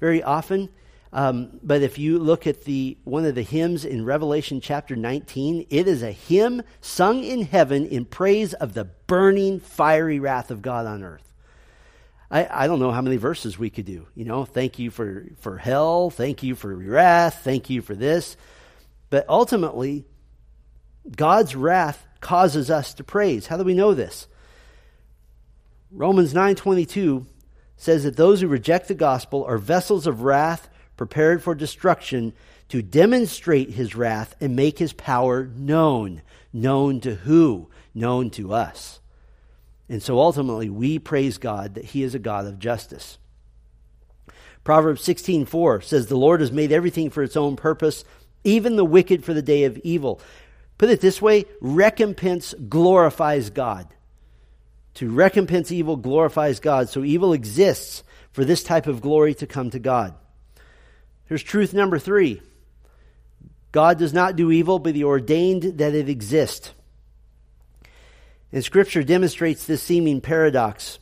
[0.00, 0.70] very often.
[1.12, 5.66] Um, but if you look at the one of the hymns in Revelation chapter 19,
[5.68, 10.62] it is a hymn sung in heaven in praise of the burning, fiery wrath of
[10.62, 11.30] God on earth.
[12.30, 14.06] I, I don't know how many verses we could do.
[14.14, 18.36] You know, thank you for, for hell, thank you for wrath, thank you for this.
[19.10, 20.04] But ultimately,
[21.16, 23.46] God's wrath causes us to praise.
[23.46, 24.26] How do we know this?
[25.90, 27.26] Romans 9:22
[27.76, 32.32] says that those who reject the gospel are vessels of wrath prepared for destruction
[32.68, 36.22] to demonstrate his wrath and make his power known.
[36.52, 37.68] Known to who?
[37.94, 39.00] Known to us.
[39.88, 43.18] And so ultimately we praise God that he is a God of justice.
[44.62, 48.04] Proverbs 16:4 says the Lord has made everything for its own purpose,
[48.44, 50.20] even the wicked for the day of evil.
[50.80, 53.86] Put it this way, recompense glorifies God.
[54.94, 56.88] To recompense evil glorifies God.
[56.88, 60.14] So evil exists for this type of glory to come to God.
[61.26, 62.40] Here's truth number three
[63.72, 66.72] God does not do evil, but He ordained that it exist.
[68.50, 70.98] And Scripture demonstrates this seeming paradox.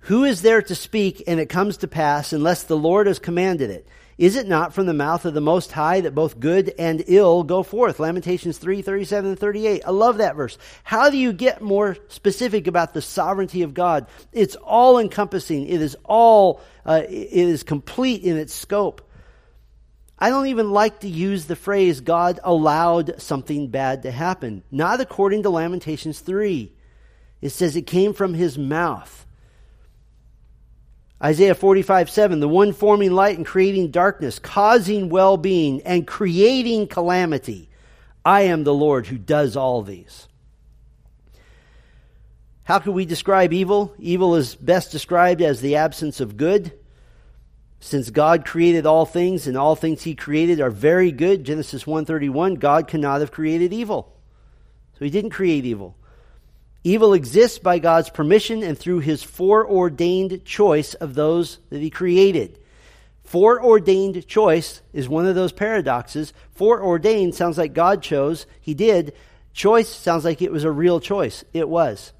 [0.00, 3.70] Who is there to speak and it comes to pass unless the Lord has commanded
[3.70, 3.88] it?
[4.16, 7.42] Is it not from the mouth of the Most High that both good and ill
[7.42, 7.98] go forth?
[7.98, 9.82] Lamentations 3 37 and 38.
[9.84, 10.56] I love that verse.
[10.84, 14.06] How do you get more specific about the sovereignty of God?
[14.32, 19.02] It's all encompassing, it is all, uh, it is complete in its scope.
[20.16, 24.62] I don't even like to use the phrase God allowed something bad to happen.
[24.70, 26.72] Not according to Lamentations 3.
[27.42, 29.23] It says it came from his mouth.
[31.24, 36.86] Isaiah 45, 7, the one forming light and creating darkness, causing well being and creating
[36.86, 37.70] calamity.
[38.24, 40.28] I am the Lord who does all these.
[42.64, 43.94] How can we describe evil?
[43.98, 46.72] Evil is best described as the absence of good.
[47.80, 52.56] Since God created all things and all things he created are very good, Genesis 1:31,
[52.56, 54.14] God cannot have created evil.
[54.98, 55.96] So he didn't create evil.
[56.86, 62.58] Evil exists by God's permission and through his foreordained choice of those that he created.
[63.24, 66.34] Foreordained choice is one of those paradoxes.
[66.52, 68.46] Foreordained sounds like God chose.
[68.60, 69.14] He did.
[69.54, 71.42] Choice sounds like it was a real choice.
[71.54, 72.12] It was.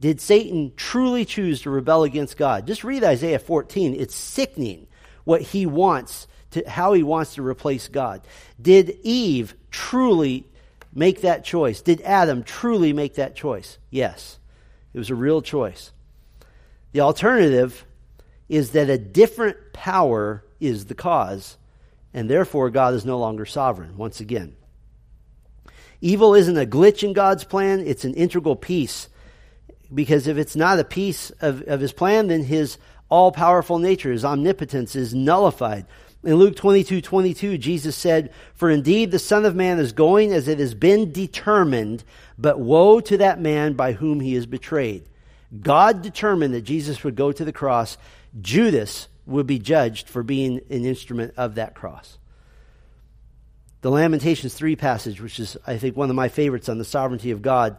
[0.00, 2.68] Did Satan truly choose to rebel against God?
[2.68, 3.94] Just read Isaiah 14.
[3.94, 4.86] It's sickening
[5.24, 8.20] what he wants to, how he wants to replace God.
[8.60, 10.46] Did Eve truly
[10.94, 11.82] make that choice?
[11.82, 13.78] Did Adam truly make that choice?
[13.90, 14.38] Yes.
[14.92, 15.92] It was a real choice.
[16.92, 17.84] The alternative
[18.48, 21.56] is that a different power is the cause,
[22.12, 24.54] and therefore God is no longer sovereign, once again.
[26.00, 29.08] Evil isn't a glitch in God's plan, it's an integral piece.
[29.92, 32.78] Because if it's not a piece of, of his plan, then his
[33.08, 35.86] all powerful nature, his omnipotence, is nullified.
[36.24, 40.48] In Luke 22 22, Jesus said, For indeed the Son of Man is going as
[40.48, 42.02] it has been determined,
[42.38, 45.04] but woe to that man by whom he is betrayed.
[45.60, 47.98] God determined that Jesus would go to the cross.
[48.40, 52.18] Judas would be judged for being an instrument of that cross.
[53.82, 57.30] The Lamentations 3 passage, which is, I think, one of my favorites on the sovereignty
[57.30, 57.76] of God.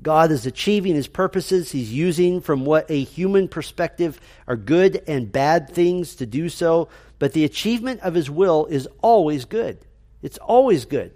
[0.00, 1.70] God is achieving his purposes.
[1.70, 6.88] He's using from what a human perspective are good and bad things to do so
[7.22, 9.78] but the achievement of his will is always good.
[10.22, 11.14] It's always good.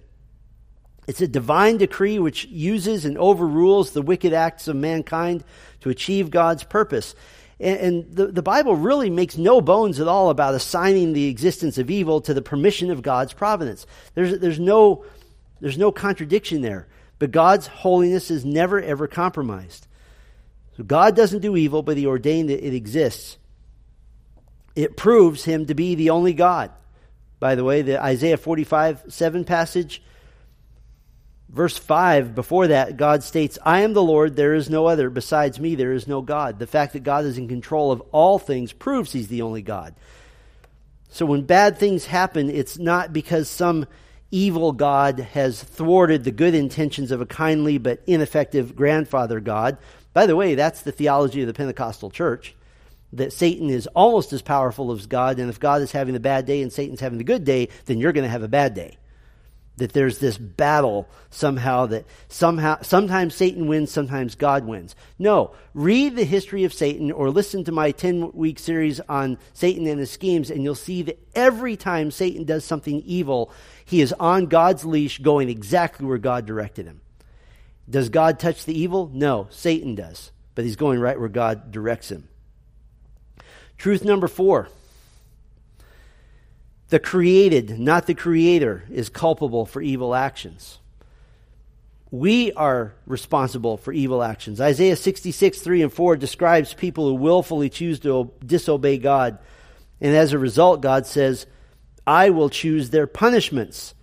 [1.09, 5.43] It's a divine decree which uses and overrules the wicked acts of mankind
[5.81, 7.17] to achieve God's purpose.
[7.59, 11.77] And, and the, the Bible really makes no bones at all about assigning the existence
[11.77, 13.85] of evil to the permission of God's providence.
[14.15, 15.05] There's, there's, no,
[15.61, 16.87] there's no contradiction there.
[17.19, 19.87] But God's holiness is never, ever compromised.
[20.77, 23.39] So God doesn't do evil, but He ordained that it exists
[24.77, 26.71] it proves him to be the only God.
[27.41, 30.03] By the way, the Isaiah 45 7 passage,
[31.49, 35.11] verse 5, before that, God states, I am the Lord, there is no other.
[35.11, 36.59] Besides me, there is no God.
[36.59, 39.95] The fact that God is in control of all things proves he's the only God.
[41.09, 43.87] So when bad things happen, it's not because some
[44.31, 49.79] evil God has thwarted the good intentions of a kindly but ineffective grandfather God.
[50.13, 52.55] By the way, that's the theology of the Pentecostal church
[53.13, 56.45] that Satan is almost as powerful as God, and if God is having the bad
[56.45, 58.99] day and Satan's having the good day, then you're going to have a bad day
[59.77, 64.97] that there's this battle somehow that somehow sometimes Satan wins, sometimes God wins.
[65.19, 69.87] No, read the history of Satan or listen to my 10 week series on Satan
[69.87, 73.53] and his schemes and you'll see that every time Satan does something evil,
[73.87, 77.01] he is on God's leash going exactly where God directed him.
[77.89, 79.09] Does God touch the evil?
[79.15, 80.33] No, Satan does.
[80.57, 82.29] But he's going right where God directs him.
[83.79, 84.69] Truth number 4
[86.89, 90.79] the created, not the creator, is culpable for evil actions.
[92.13, 94.61] We are responsible for evil actions.
[94.61, 99.39] Isaiah 66, 3 and 4 describes people who willfully choose to disobey God.
[100.01, 101.47] And as a result, God says,
[102.07, 103.95] I will choose their punishments.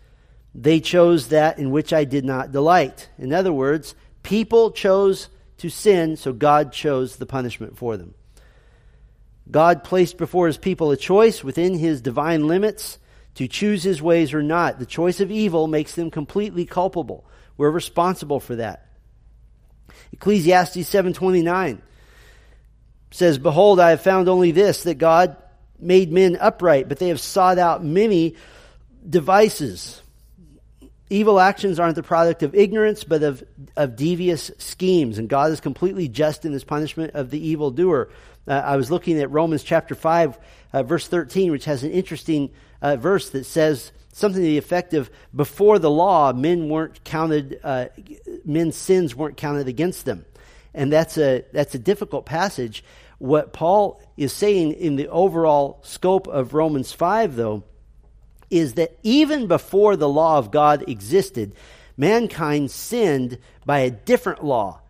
[0.53, 3.09] They chose that in which I did not delight.
[3.17, 8.13] In other words, people chose to sin, so God chose the punishment for them.
[9.49, 12.97] God placed before his people a choice within his divine limits
[13.35, 14.79] to choose his ways or not.
[14.79, 17.25] The choice of evil makes them completely culpable.
[17.57, 18.87] We're responsible for that.
[20.11, 21.81] Ecclesiastes 7:29
[23.11, 25.35] says, "Behold, I have found only this that God
[25.83, 28.35] made men upright, but they have sought out many
[29.07, 30.01] devices."
[31.09, 33.43] Evil actions aren't the product of ignorance, but of,
[33.75, 35.19] of devious schemes.
[35.19, 38.09] And God is completely just in his punishment of the evildoer.
[38.47, 40.39] Uh, I was looking at Romans chapter 5,
[40.73, 42.49] uh, verse 13, which has an interesting
[42.81, 47.59] uh, verse that says something to the effect of before the law, men weren't counted,
[47.63, 47.87] uh,
[48.43, 50.25] men's sins weren't counted against them.
[50.73, 52.83] And that's a, that's a difficult passage.
[53.23, 57.63] What Paul is saying in the overall scope of Romans 5, though,
[58.49, 61.53] is that even before the law of God existed,
[61.95, 64.81] mankind sinned by a different law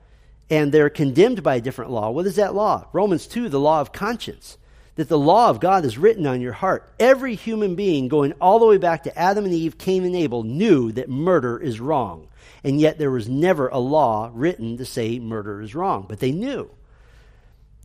[0.50, 2.10] and they're condemned by a different law.
[2.10, 2.88] What is that law?
[2.92, 4.58] Romans 2, the law of conscience.
[4.96, 6.92] That the law of God is written on your heart.
[7.00, 10.42] Every human being, going all the way back to Adam and Eve, Cain and Abel,
[10.42, 12.30] knew that murder is wrong.
[12.64, 16.08] And yet there was never a law written to say murder is wrong.
[16.10, 16.72] But they knew.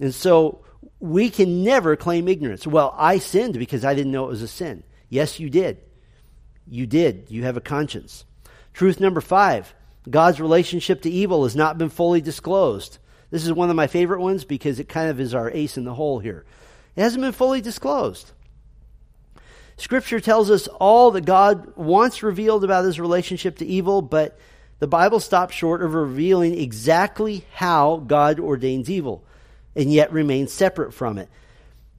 [0.00, 0.64] And so
[1.00, 2.66] we can never claim ignorance.
[2.66, 4.82] Well, I sinned because I didn't know it was a sin.
[5.08, 5.78] Yes, you did.
[6.66, 7.26] You did.
[7.28, 8.24] You have a conscience.
[8.72, 9.74] Truth number five
[10.08, 12.98] God's relationship to evil has not been fully disclosed.
[13.30, 15.84] This is one of my favorite ones because it kind of is our ace in
[15.84, 16.46] the hole here.
[16.96, 18.32] It hasn't been fully disclosed.
[19.76, 24.38] Scripture tells us all that God wants revealed about his relationship to evil, but
[24.78, 29.24] the Bible stops short of revealing exactly how God ordains evil
[29.78, 31.30] and yet remain separate from it.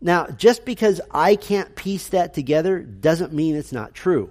[0.01, 4.29] Now, just because I can't piece that together doesn't mean it's not true.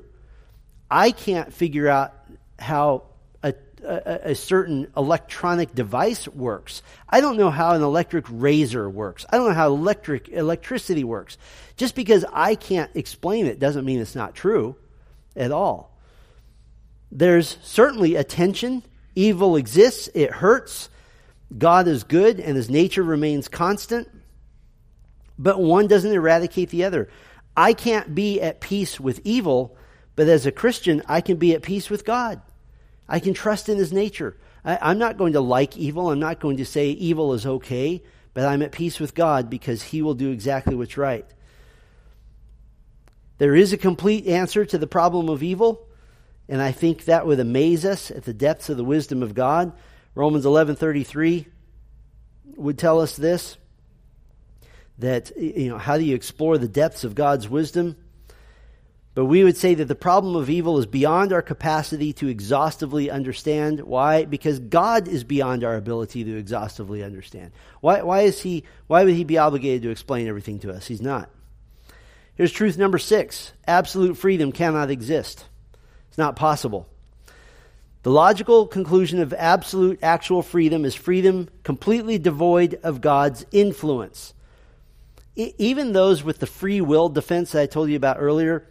[0.90, 2.14] I can't figure out
[2.58, 3.04] how
[3.42, 6.82] a, a, certain electronic device works.
[7.08, 9.24] I don't know how an electric razor works.
[9.30, 11.38] I don't know how electric electricity works.
[11.76, 14.76] Just because I can't explain it doesn't mean it's not true
[15.36, 15.96] at all.
[17.12, 18.82] There's certainly a tension.
[19.14, 20.08] Evil exists.
[20.14, 20.90] It hurts.
[21.56, 24.08] God is good and his nature remains constant.
[25.38, 27.08] But one doesn't eradicate the other.
[27.56, 29.76] I can't be at peace with evil,
[30.16, 32.42] but as a Christian, I can be at peace with God.
[33.08, 34.36] I can trust in his nature.
[34.64, 36.10] I, am not going to like evil.
[36.10, 38.02] I'm not going to say evil is okay,
[38.34, 41.26] but I'm at peace with God because he will do exactly what's right.
[43.38, 45.86] There is a complete answer to the problem of evil,
[46.48, 49.72] and I think that would amaze us at the depths of the wisdom of God.
[50.18, 51.46] Romans 11:33
[52.56, 53.56] would tell us this
[54.98, 57.94] that you know how do you explore the depths of God's wisdom?
[59.14, 63.12] But we would say that the problem of evil is beyond our capacity to exhaustively
[63.12, 63.80] understand.
[63.82, 64.24] Why?
[64.24, 67.52] Because God is beyond our ability to exhaustively understand.
[67.80, 70.86] Why, why, is he, why would he be obligated to explain everything to us?
[70.88, 71.30] He's not.
[72.34, 75.44] Here's truth number six absolute freedom cannot exist,
[76.08, 76.88] it's not possible.
[78.02, 84.34] The logical conclusion of absolute actual freedom is freedom completely devoid of God's influence.
[85.36, 88.66] even those with the free will defense that I told you about earlier,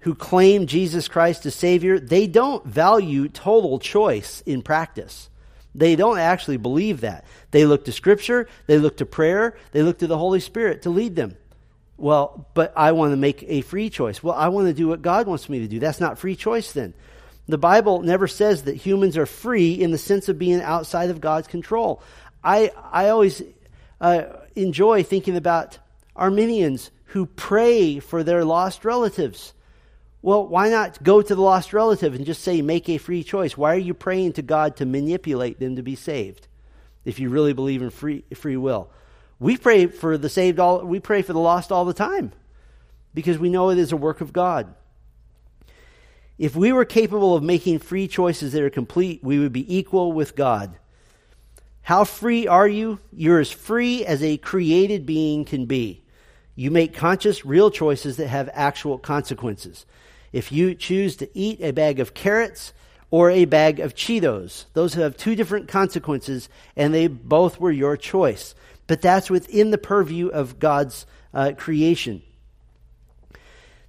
[0.00, 5.28] who claim Jesus Christ as Savior, they don't value total choice in practice.
[5.74, 7.24] They don't actually believe that.
[7.50, 10.90] They look to Scripture, they look to prayer, they look to the Holy Spirit to
[10.90, 11.36] lead them.
[11.96, 14.22] Well, but I want to make a free choice.
[14.22, 15.78] Well, I want to do what God wants me to do.
[15.78, 16.94] That's not free choice then.
[17.48, 21.20] The Bible never says that humans are free in the sense of being outside of
[21.20, 22.02] God's control.
[22.42, 23.42] I, I always
[24.00, 24.24] uh,
[24.54, 25.78] enjoy thinking about
[26.14, 29.52] Arminians who pray for their lost relatives.
[30.22, 33.56] Well, why not go to the lost relative and just say, make a free choice?
[33.56, 36.46] Why are you praying to God to manipulate them to be saved?
[37.04, 38.90] if you really believe in free, free will.
[39.38, 42.32] We pray for the saved all, we pray for the lost all the time
[43.14, 44.72] because we know it is a work of God.
[46.42, 50.12] If we were capable of making free choices that are complete, we would be equal
[50.12, 50.76] with God.
[51.82, 52.98] How free are you?
[53.12, 56.02] You're as free as a created being can be.
[56.56, 59.86] You make conscious, real choices that have actual consequences.
[60.32, 62.72] If you choose to eat a bag of carrots
[63.12, 67.96] or a bag of Cheetos, those have two different consequences, and they both were your
[67.96, 68.56] choice.
[68.88, 72.20] But that's within the purview of God's uh, creation.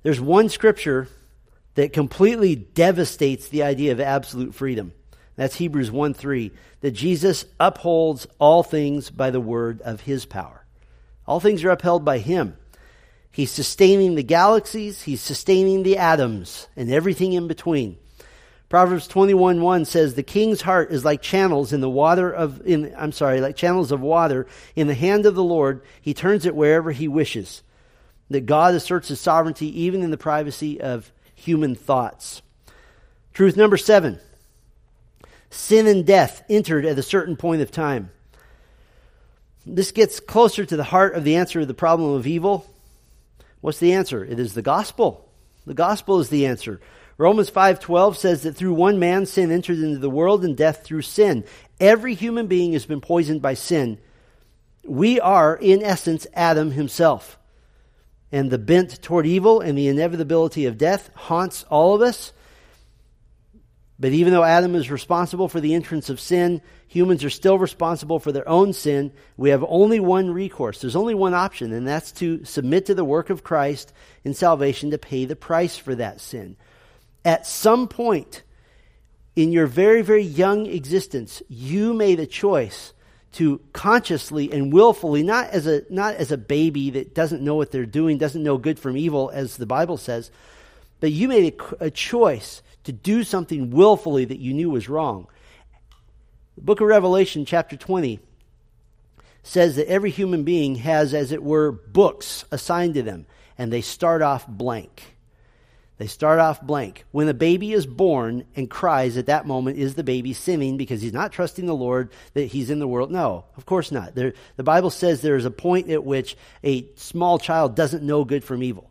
[0.04, 1.08] There's one scripture
[1.76, 4.94] that completely devastates the idea of absolute freedom.
[5.36, 6.52] That's Hebrews 1 3,
[6.82, 10.66] that Jesus upholds all things by the word of his power.
[11.26, 12.58] All things are upheld by him.
[13.32, 17.98] He's sustaining the galaxies, he's sustaining the atoms, and everything in between.
[18.70, 22.94] Proverbs 21 1 says, The king's heart is like channels in the water of, in,
[22.98, 25.84] I'm sorry, like channels of water in the hand of the Lord.
[26.02, 27.64] He turns it wherever he wishes.
[28.32, 31.12] That God asserts his sovereignty even in the privacy of
[31.44, 32.42] human thoughts.
[33.34, 34.20] Truth number seven
[35.50, 38.10] sin and death entered at a certain point of time.
[39.66, 42.66] This gets closer to the heart of the answer to the problem of evil.
[43.62, 44.26] What's the answer?
[44.26, 45.30] It is the gospel.
[45.66, 46.82] The gospel is the answer.
[47.18, 51.04] Romans 5:12 says that through one man sin entered into the world and death through
[51.04, 51.44] sin.
[51.80, 54.00] Every human being has been poisoned by sin.
[54.84, 57.38] We are in essence Adam himself
[58.34, 62.34] and the bent toward evil and the inevitability of death haunts all of us.
[64.00, 68.18] But even though Adam is responsible for the entrance of sin, humans are still responsible
[68.18, 69.14] for their own sin.
[69.38, 70.82] We have only one recourse.
[70.82, 74.90] There's only one option, and that's to submit to the work of Christ in salvation
[74.92, 76.58] to pay the price for that sin.
[77.24, 78.42] At some point
[79.36, 82.94] in your very, very young existence, you made a choice
[83.34, 87.72] to consciously and willfully, not as a, not as a baby that doesn't know what
[87.72, 90.32] they're doing, doesn't know good from evil, as the Bible says,
[91.00, 95.28] but you made a, a choice to do something willfully that you knew was wrong.
[96.56, 98.20] The book of Revelation, chapter 20,
[99.42, 103.26] says that every human being has, as it were, books assigned to them,
[103.58, 105.13] and they start off blank.
[105.98, 107.06] They start off blank.
[107.12, 111.02] When a baby is born and cries at that moment, is the baby sinning because
[111.02, 113.12] he's not trusting the Lord that he's in the world?
[113.12, 114.16] No, of course not.
[114.16, 118.26] There, the Bible says there is a point at which a small child doesn't know
[118.26, 118.90] good from evil.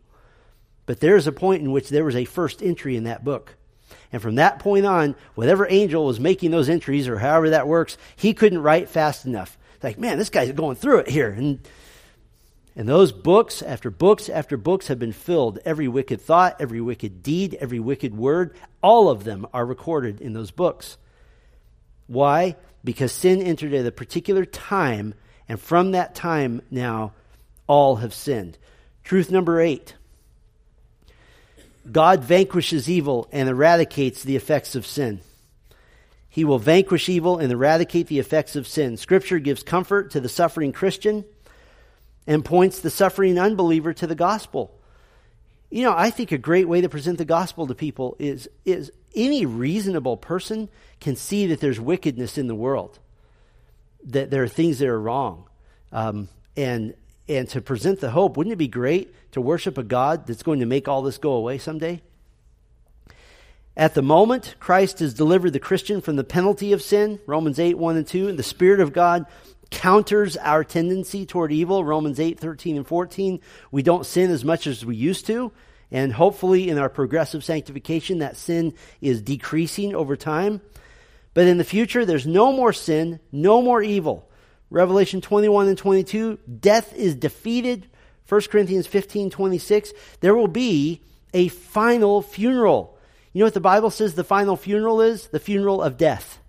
[0.87, 3.57] But there is a point in which there was a first entry in that book.
[4.13, 7.97] And from that point on, whatever angel was making those entries or however that works,
[8.15, 9.59] he couldn't write fast enough.
[9.83, 11.31] Like, man, this guy's going through it here.
[11.31, 11.61] And
[12.75, 15.59] and those books, after books after books, have been filled.
[15.65, 20.33] Every wicked thought, every wicked deed, every wicked word, all of them are recorded in
[20.33, 20.97] those books.
[22.07, 22.57] Why?
[22.83, 25.15] Because sin entered at a particular time,
[25.49, 27.13] and from that time now,
[27.67, 28.57] all have sinned.
[29.05, 29.95] Truth number eight
[31.91, 35.21] God vanquishes evil and eradicates the effects of sin.
[36.29, 38.97] He will vanquish evil and eradicate the effects of sin.
[38.97, 41.25] Scripture gives comfort to the suffering Christian
[42.27, 44.79] and points the suffering unbeliever to the gospel.
[45.71, 48.93] You know, I think a great way to present the gospel to people is, is
[49.15, 50.69] any reasonable person
[51.01, 52.99] can see that there's wickedness in the world,
[54.05, 55.49] that there are things that are wrong.
[55.91, 56.95] Um, and,
[57.29, 60.61] and to present the hope, wouldn't it be great to worship a God that's going
[60.61, 62.03] to make all this go away someday?
[63.77, 67.79] At the moment, Christ has delivered the Christian from the penalty of sin, Romans 8,
[67.79, 69.25] 1 and 2, and the Spirit of God
[69.73, 73.41] counters our tendency toward evil, Romans 8, 13, and 14.
[73.73, 75.51] We don't sin as much as we used to.
[75.91, 80.61] And hopefully, in our progressive sanctification, that sin is decreasing over time.
[81.35, 84.31] But in the future, there's no more sin, no more evil.
[84.71, 87.89] Revelation 21 and 22, death is defeated.
[88.29, 91.03] 1 Corinthians 15, 26, there will be
[91.35, 92.99] a final funeral.
[93.33, 95.29] You know what the Bible says the final funeral is?
[95.29, 96.41] The funeral of death.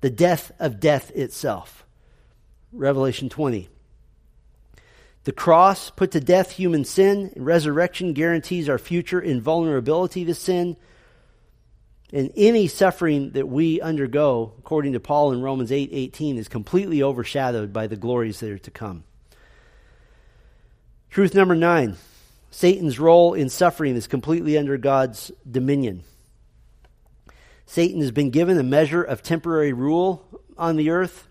[0.00, 1.85] The death of death itself.
[2.72, 3.68] Revelation 20.
[5.24, 10.76] The cross put to death human sin, and resurrection guarantees our future invulnerability to sin.
[12.12, 17.02] And any suffering that we undergo, according to Paul in Romans 8 18, is completely
[17.02, 19.02] overshadowed by the glories that are to come.
[21.10, 21.96] Truth number nine
[22.50, 26.04] Satan's role in suffering is completely under God's dominion.
[27.66, 30.24] Satan has been given a measure of temporary rule
[30.56, 31.25] on the earth.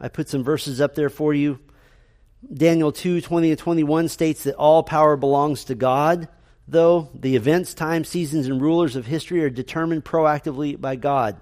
[0.00, 1.58] I put some verses up there for you.
[2.52, 6.28] Daniel 2 20 to 21 states that all power belongs to God,
[6.66, 11.40] though the events, times, seasons, and rulers of history are determined proactively by God.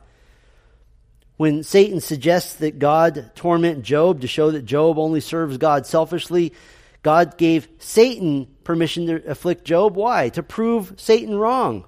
[1.36, 6.53] When Satan suggests that God torment Job to show that Job only serves God selfishly,
[7.03, 9.96] God gave Satan permission to afflict Job.
[9.96, 10.28] Why?
[10.30, 11.86] To prove Satan wrong.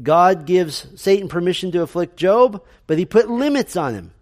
[0.00, 4.13] God gives Satan permission to afflict Job, but he put limits on him.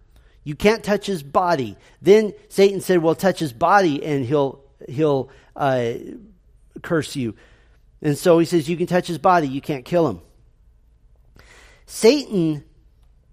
[0.43, 1.77] You can't touch his body.
[2.01, 5.93] Then Satan said, "Well, touch his body, and he'll he'll uh,
[6.81, 7.35] curse you."
[8.01, 10.21] And so he says, "You can touch his body, you can't kill him."
[11.85, 12.63] Satan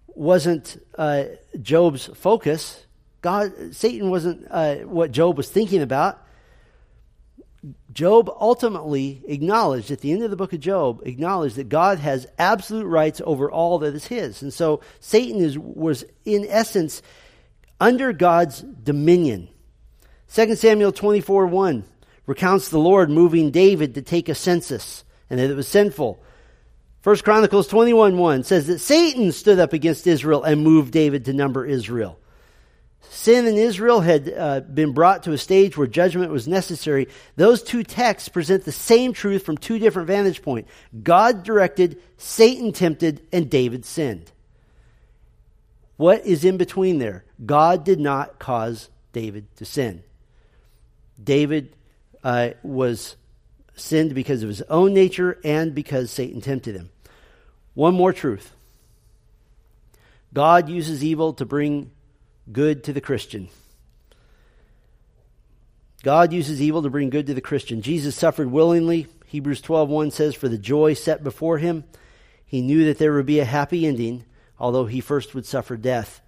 [0.09, 1.25] wasn't uh,
[1.61, 2.85] Job's focus.
[3.23, 6.25] God, Satan wasn't uh, what Job was thinking about.
[7.93, 12.27] Job ultimately acknowledged at the end of the book of Job, acknowledged that God has
[12.39, 14.43] absolute rights over all that is his.
[14.43, 17.03] And so Satan is, was, in essence,
[17.79, 19.49] under God's dominion.
[20.33, 21.85] 2 Samuel 24 1
[22.27, 26.23] recounts the Lord moving David to take a census, and that it was sinful.
[27.03, 31.33] 1 Chronicles 21 1 says that Satan stood up against Israel and moved David to
[31.33, 32.19] number Israel.
[33.09, 37.09] Sin in Israel had uh, been brought to a stage where judgment was necessary.
[37.37, 40.71] Those two texts present the same truth from two different vantage points.
[41.03, 44.31] God directed, Satan tempted, and David sinned.
[45.97, 47.25] What is in between there?
[47.45, 50.03] God did not cause David to sin.
[51.23, 51.75] David
[52.23, 53.17] uh, was
[53.77, 56.91] sinned because of his own nature and because Satan tempted him.
[57.75, 58.53] One more truth
[60.33, 61.91] God uses evil to bring
[62.51, 63.49] good to the Christian.
[66.03, 67.83] God uses evil to bring good to the Christian.
[67.83, 69.07] Jesus suffered willingly.
[69.27, 71.85] Hebrews 12:1 says for the joy set before him,
[72.45, 74.25] he knew that there would be a happy ending,
[74.59, 76.21] although he first would suffer death.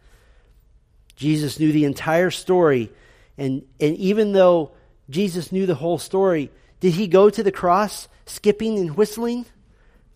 [1.16, 2.92] Jesus knew the entire story,
[3.36, 4.72] and, and even though
[5.10, 6.50] Jesus knew the whole story,
[6.80, 9.46] did he go to the cross skipping and whistling?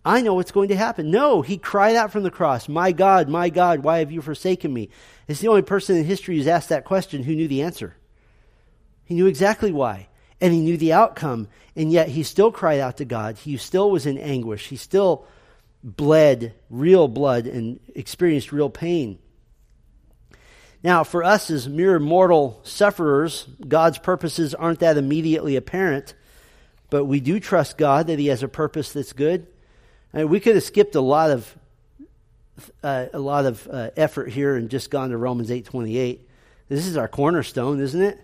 [0.07, 1.11] I know what's going to happen.
[1.11, 4.73] No, he cried out from the cross, My God, my God, why have you forsaken
[4.73, 4.87] me?
[5.27, 7.93] It's the only person in history who's asked that question who knew the answer.
[9.03, 10.07] He knew exactly why,
[10.39, 13.35] and he knew the outcome, and yet he still cried out to God.
[13.35, 14.67] He still was in anguish.
[14.67, 15.25] He still
[15.83, 19.19] bled real blood and experienced real pain.
[20.83, 26.13] Now, for us as mere mortal sufferers, God's purposes aren't that immediately apparent,
[26.89, 29.47] but we do trust God that He has a purpose that's good.
[30.17, 31.57] I mean, we could have skipped a lot of
[32.81, 36.27] uh, a lot of uh, effort here and just gone to Romans eight twenty eight.
[36.69, 38.19] This is our cornerstone, isn't it?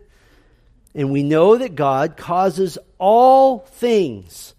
[0.96, 4.56] And we know that God causes all things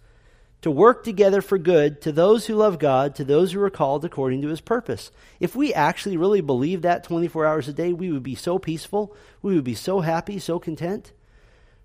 [0.61, 4.05] to work together for good to those who love God, to those who are called
[4.05, 5.11] according to his purpose.
[5.41, 9.13] If we actually really believe that 24 hours a day, we would be so peaceful,
[9.41, 11.11] we would be so happy, so content.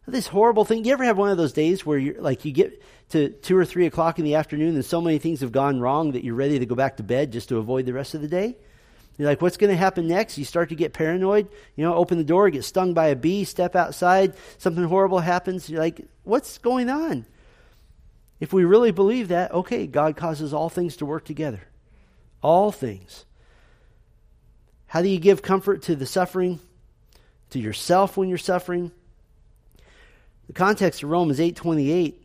[0.07, 0.85] This horrible thing.
[0.85, 3.65] You ever have one of those days where you're like you get to two or
[3.65, 6.59] three o'clock in the afternoon and so many things have gone wrong that you're ready
[6.59, 8.57] to go back to bed just to avoid the rest of the day?
[9.19, 10.39] You're like, what's going to happen next?
[10.39, 11.49] You start to get paranoid.
[11.77, 15.69] You know, open the door, get stung by a bee, step outside, something horrible happens.
[15.69, 17.27] You're like, what's going on?
[18.41, 21.61] If we really believe that, okay, God causes all things to work together.
[22.43, 23.27] All things.
[24.87, 26.59] How do you give comfort to the suffering?
[27.51, 28.91] To yourself when you're suffering?
[30.51, 32.21] The context of Romans 8:28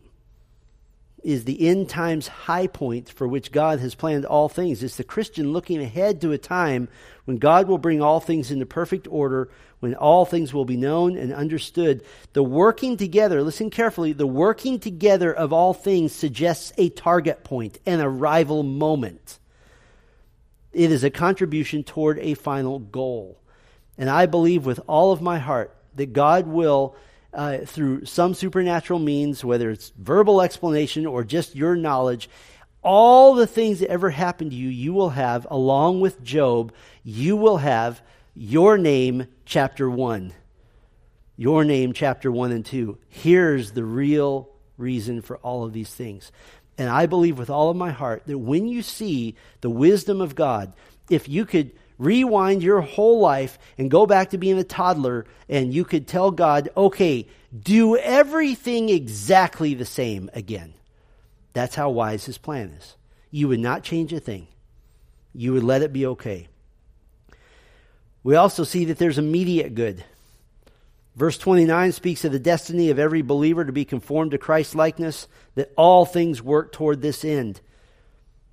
[1.24, 4.82] is the end times high point for which God has planned all things.
[4.82, 6.88] It's the Christian looking ahead to a time
[7.26, 9.50] when God will bring all things into perfect order,
[9.80, 12.04] when all things will be known and understood.
[12.34, 17.78] The working together, listen carefully, the working together of all things suggests a target point,
[17.86, 19.38] an arrival moment.
[20.74, 23.38] It is a contribution toward a final goal.
[24.00, 26.96] And I believe with all of my heart that God will
[27.36, 32.30] uh, through some supernatural means, whether it's verbal explanation or just your knowledge,
[32.82, 36.72] all the things that ever happened to you, you will have, along with Job,
[37.04, 38.02] you will have
[38.34, 40.34] your name, chapter 1.
[41.38, 42.98] Your name, chapter 1 and 2.
[43.10, 46.32] Here's the real reason for all of these things.
[46.78, 50.36] And I believe with all of my heart that when you see the wisdom of
[50.36, 50.74] God,
[51.10, 55.74] if you could rewind your whole life and go back to being a toddler, and
[55.74, 57.28] you could tell God, okay,
[57.58, 60.74] do everything exactly the same again.
[61.54, 62.96] That's how wise his plan is.
[63.32, 64.48] You would not change a thing,
[65.34, 66.48] you would let it be okay.
[68.24, 70.04] We also see that there's immediate good.
[71.16, 75.28] Verse 29 speaks of the destiny of every believer to be conformed to Christ's likeness,
[75.54, 77.62] that all things work toward this end.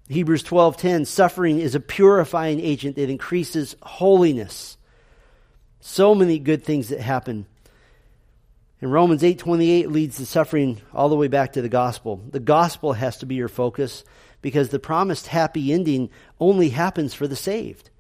[0.09, 4.77] Hebrews 12:10 suffering is a purifying agent that increases holiness.
[5.81, 7.47] So many good things that happen.
[8.81, 12.21] And Romans 8:28 leads the suffering all the way back to the gospel.
[12.31, 14.05] The gospel has to be your focus
[14.41, 17.91] because the promised happy ending only happens for the saved.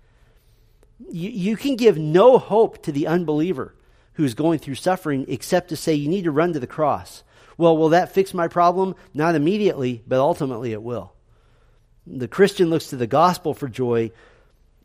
[1.10, 3.74] You, you can give no hope to the unbeliever
[4.14, 7.22] who's going through suffering except to say, you need to run to the cross.
[7.56, 8.94] Well, will that fix my problem?
[9.14, 11.12] Not immediately, but ultimately it will.
[12.06, 14.10] The Christian looks to the gospel for joy,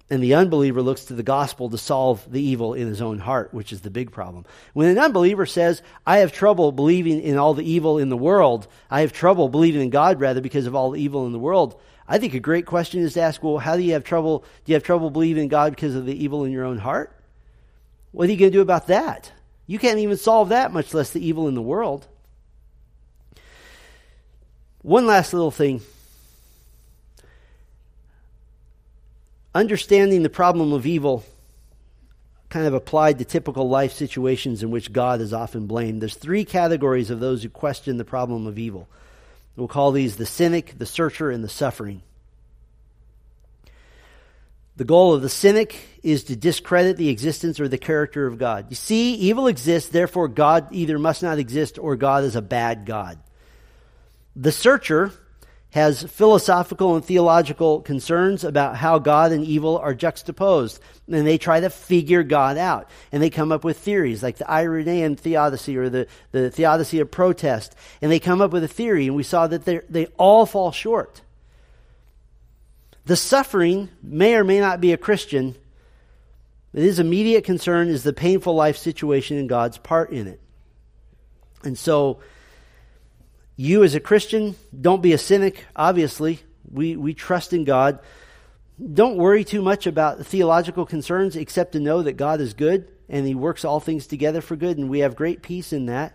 [0.09, 3.53] and the unbeliever looks to the gospel to solve the evil in his own heart,
[3.53, 4.45] which is the big problem.
[4.73, 8.67] When an unbeliever says, I have trouble believing in all the evil in the world,
[8.89, 11.79] I have trouble believing in God rather because of all the evil in the world,
[12.07, 14.45] I think a great question is to ask, well, how do you have trouble?
[14.63, 17.13] Do you have trouble believing in God because of the evil in your own heart?
[18.11, 19.33] What are you going to do about that?
[19.65, 22.07] You can't even solve that, much less the evil in the world.
[24.81, 25.81] One last little thing.
[29.57, 31.23] Understanding the problem of evil
[32.47, 35.99] kind of applied to typical life situations in which God is often blamed.
[35.99, 38.87] There's three categories of those who question the problem of evil.
[39.55, 42.03] We'll call these the cynic, the searcher, and the suffering.
[44.75, 48.67] The goal of the cynic is to discredit the existence or the character of God.
[48.69, 52.85] You see, evil exists, therefore God either must not exist or God is a bad
[52.85, 53.17] God.
[54.35, 55.13] The searcher
[55.77, 60.81] has philosophical and theological concerns about how God and evil are juxtaposed.
[61.07, 62.89] And they try to figure God out.
[63.11, 67.11] And they come up with theories like the Irenaean theodicy or the, the theodicy of
[67.11, 67.75] protest.
[68.01, 71.21] And they come up with a theory, and we saw that they all fall short.
[73.05, 75.55] The suffering may or may not be a Christian,
[76.73, 80.41] but his immediate concern is the painful life situation and God's part in it.
[81.63, 82.19] And so,
[83.57, 86.39] you as a Christian, don't be a cynic, obviously.
[86.71, 87.99] We, we trust in God.
[88.93, 93.25] Don't worry too much about theological concerns except to know that God is good and
[93.25, 96.13] He works all things together for good, and we have great peace in that.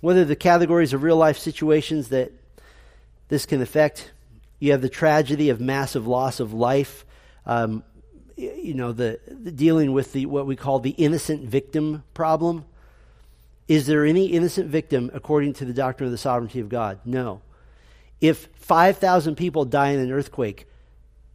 [0.00, 2.32] Whether the categories of real life situations that
[3.30, 4.10] this can affect.
[4.58, 7.06] You have the tragedy of massive loss of life.
[7.46, 7.82] Um,
[8.36, 12.66] you know, the, the, dealing with the what we call the innocent victim problem.
[13.70, 16.98] Is there any innocent victim according to the doctrine of the sovereignty of God?
[17.04, 17.40] No.
[18.20, 20.66] If 5,000 people die in an earthquake,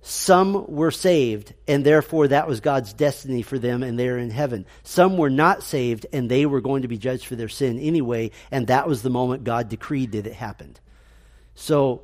[0.01, 4.65] some were saved, and therefore that was God's destiny for them, and they're in heaven.
[4.83, 8.31] Some were not saved, and they were going to be judged for their sin anyway,
[8.51, 10.77] and that was the moment God decreed that it happened.
[11.55, 12.01] So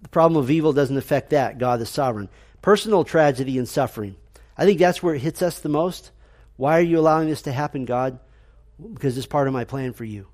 [0.00, 1.58] the problem of evil doesn't affect that.
[1.58, 2.28] God is sovereign.
[2.60, 4.16] Personal tragedy and suffering.
[4.58, 6.10] I think that's where it hits us the most.
[6.56, 8.18] Why are you allowing this to happen, God?
[8.94, 10.26] Because it's part of my plan for you.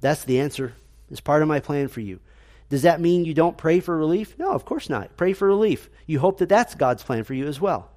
[0.00, 0.74] That's the answer.
[1.10, 2.20] It's part of my plan for you.
[2.68, 4.38] Does that mean you don't pray for relief?
[4.38, 5.16] No, of course not.
[5.16, 5.90] Pray for relief.
[6.06, 7.90] You hope that that's God's plan for you as well.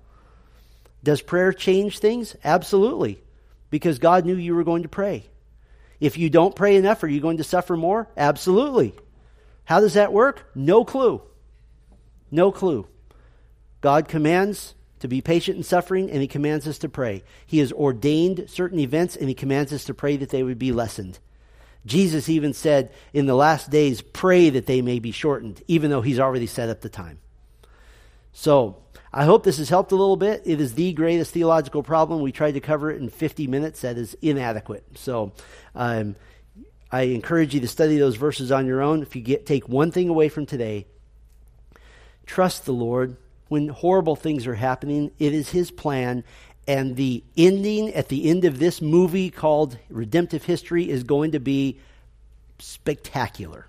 [1.03, 2.35] Does prayer change things?
[2.43, 3.21] Absolutely.
[3.69, 5.25] Because God knew you were going to pray.
[5.99, 8.07] If you don't pray enough, are you going to suffer more?
[8.17, 8.93] Absolutely.
[9.63, 10.45] How does that work?
[10.55, 11.21] No clue.
[12.31, 12.87] No clue.
[13.79, 14.73] God commands
[15.03, 17.23] to be patient in suffering, and He commands us to pray.
[17.45, 20.71] He has ordained certain events, and He commands us to pray that they would be
[20.71, 21.19] lessened.
[21.85, 26.01] Jesus even said, in the last days, pray that they may be shortened, even though
[26.01, 27.19] He's already set up the time.
[28.31, 28.77] So,
[29.11, 30.41] I hope this has helped a little bit.
[30.45, 32.21] It is the greatest theological problem.
[32.21, 33.81] We tried to cover it in 50 minutes.
[33.81, 34.85] That is inadequate.
[34.95, 35.33] So
[35.75, 36.15] um,
[36.89, 39.03] I encourage you to study those verses on your own.
[39.03, 40.87] If you get, take one thing away from today,
[42.25, 43.17] trust the Lord.
[43.53, 46.23] When horrible things are happening, it is His plan.
[46.67, 51.39] And the ending at the end of this movie called Redemptive History is going to
[51.39, 51.77] be
[52.57, 53.67] spectacular.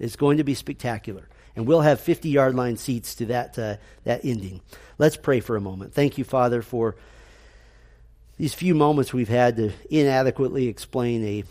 [0.00, 3.76] It's going to be spectacular and we'll have 50 yard line seats to that, uh,
[4.02, 4.62] that ending.
[4.98, 5.94] Let's pray for a moment.
[5.94, 6.96] Thank you, Father, for
[8.36, 11.44] these few moments we've had to inadequately explain a,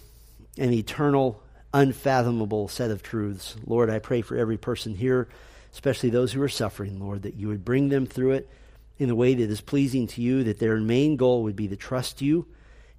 [0.57, 1.41] an eternal,
[1.73, 3.55] unfathomable set of truths.
[3.65, 5.29] Lord, I pray for every person here,
[5.71, 8.49] especially those who are suffering, Lord, that you would bring them through it
[8.97, 11.75] in a way that is pleasing to you, that their main goal would be to
[11.75, 12.45] trust you.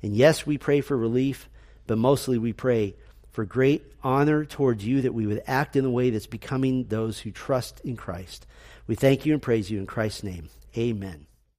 [0.02, 1.48] And yes, we pray for relief,
[1.86, 2.94] but mostly we pray
[3.32, 7.20] for great honor towards you that we would act in a way that's becoming those
[7.20, 8.46] who trust in Christ.
[8.86, 10.48] We thank you and praise you in Christ's name.
[10.76, 11.29] Amen.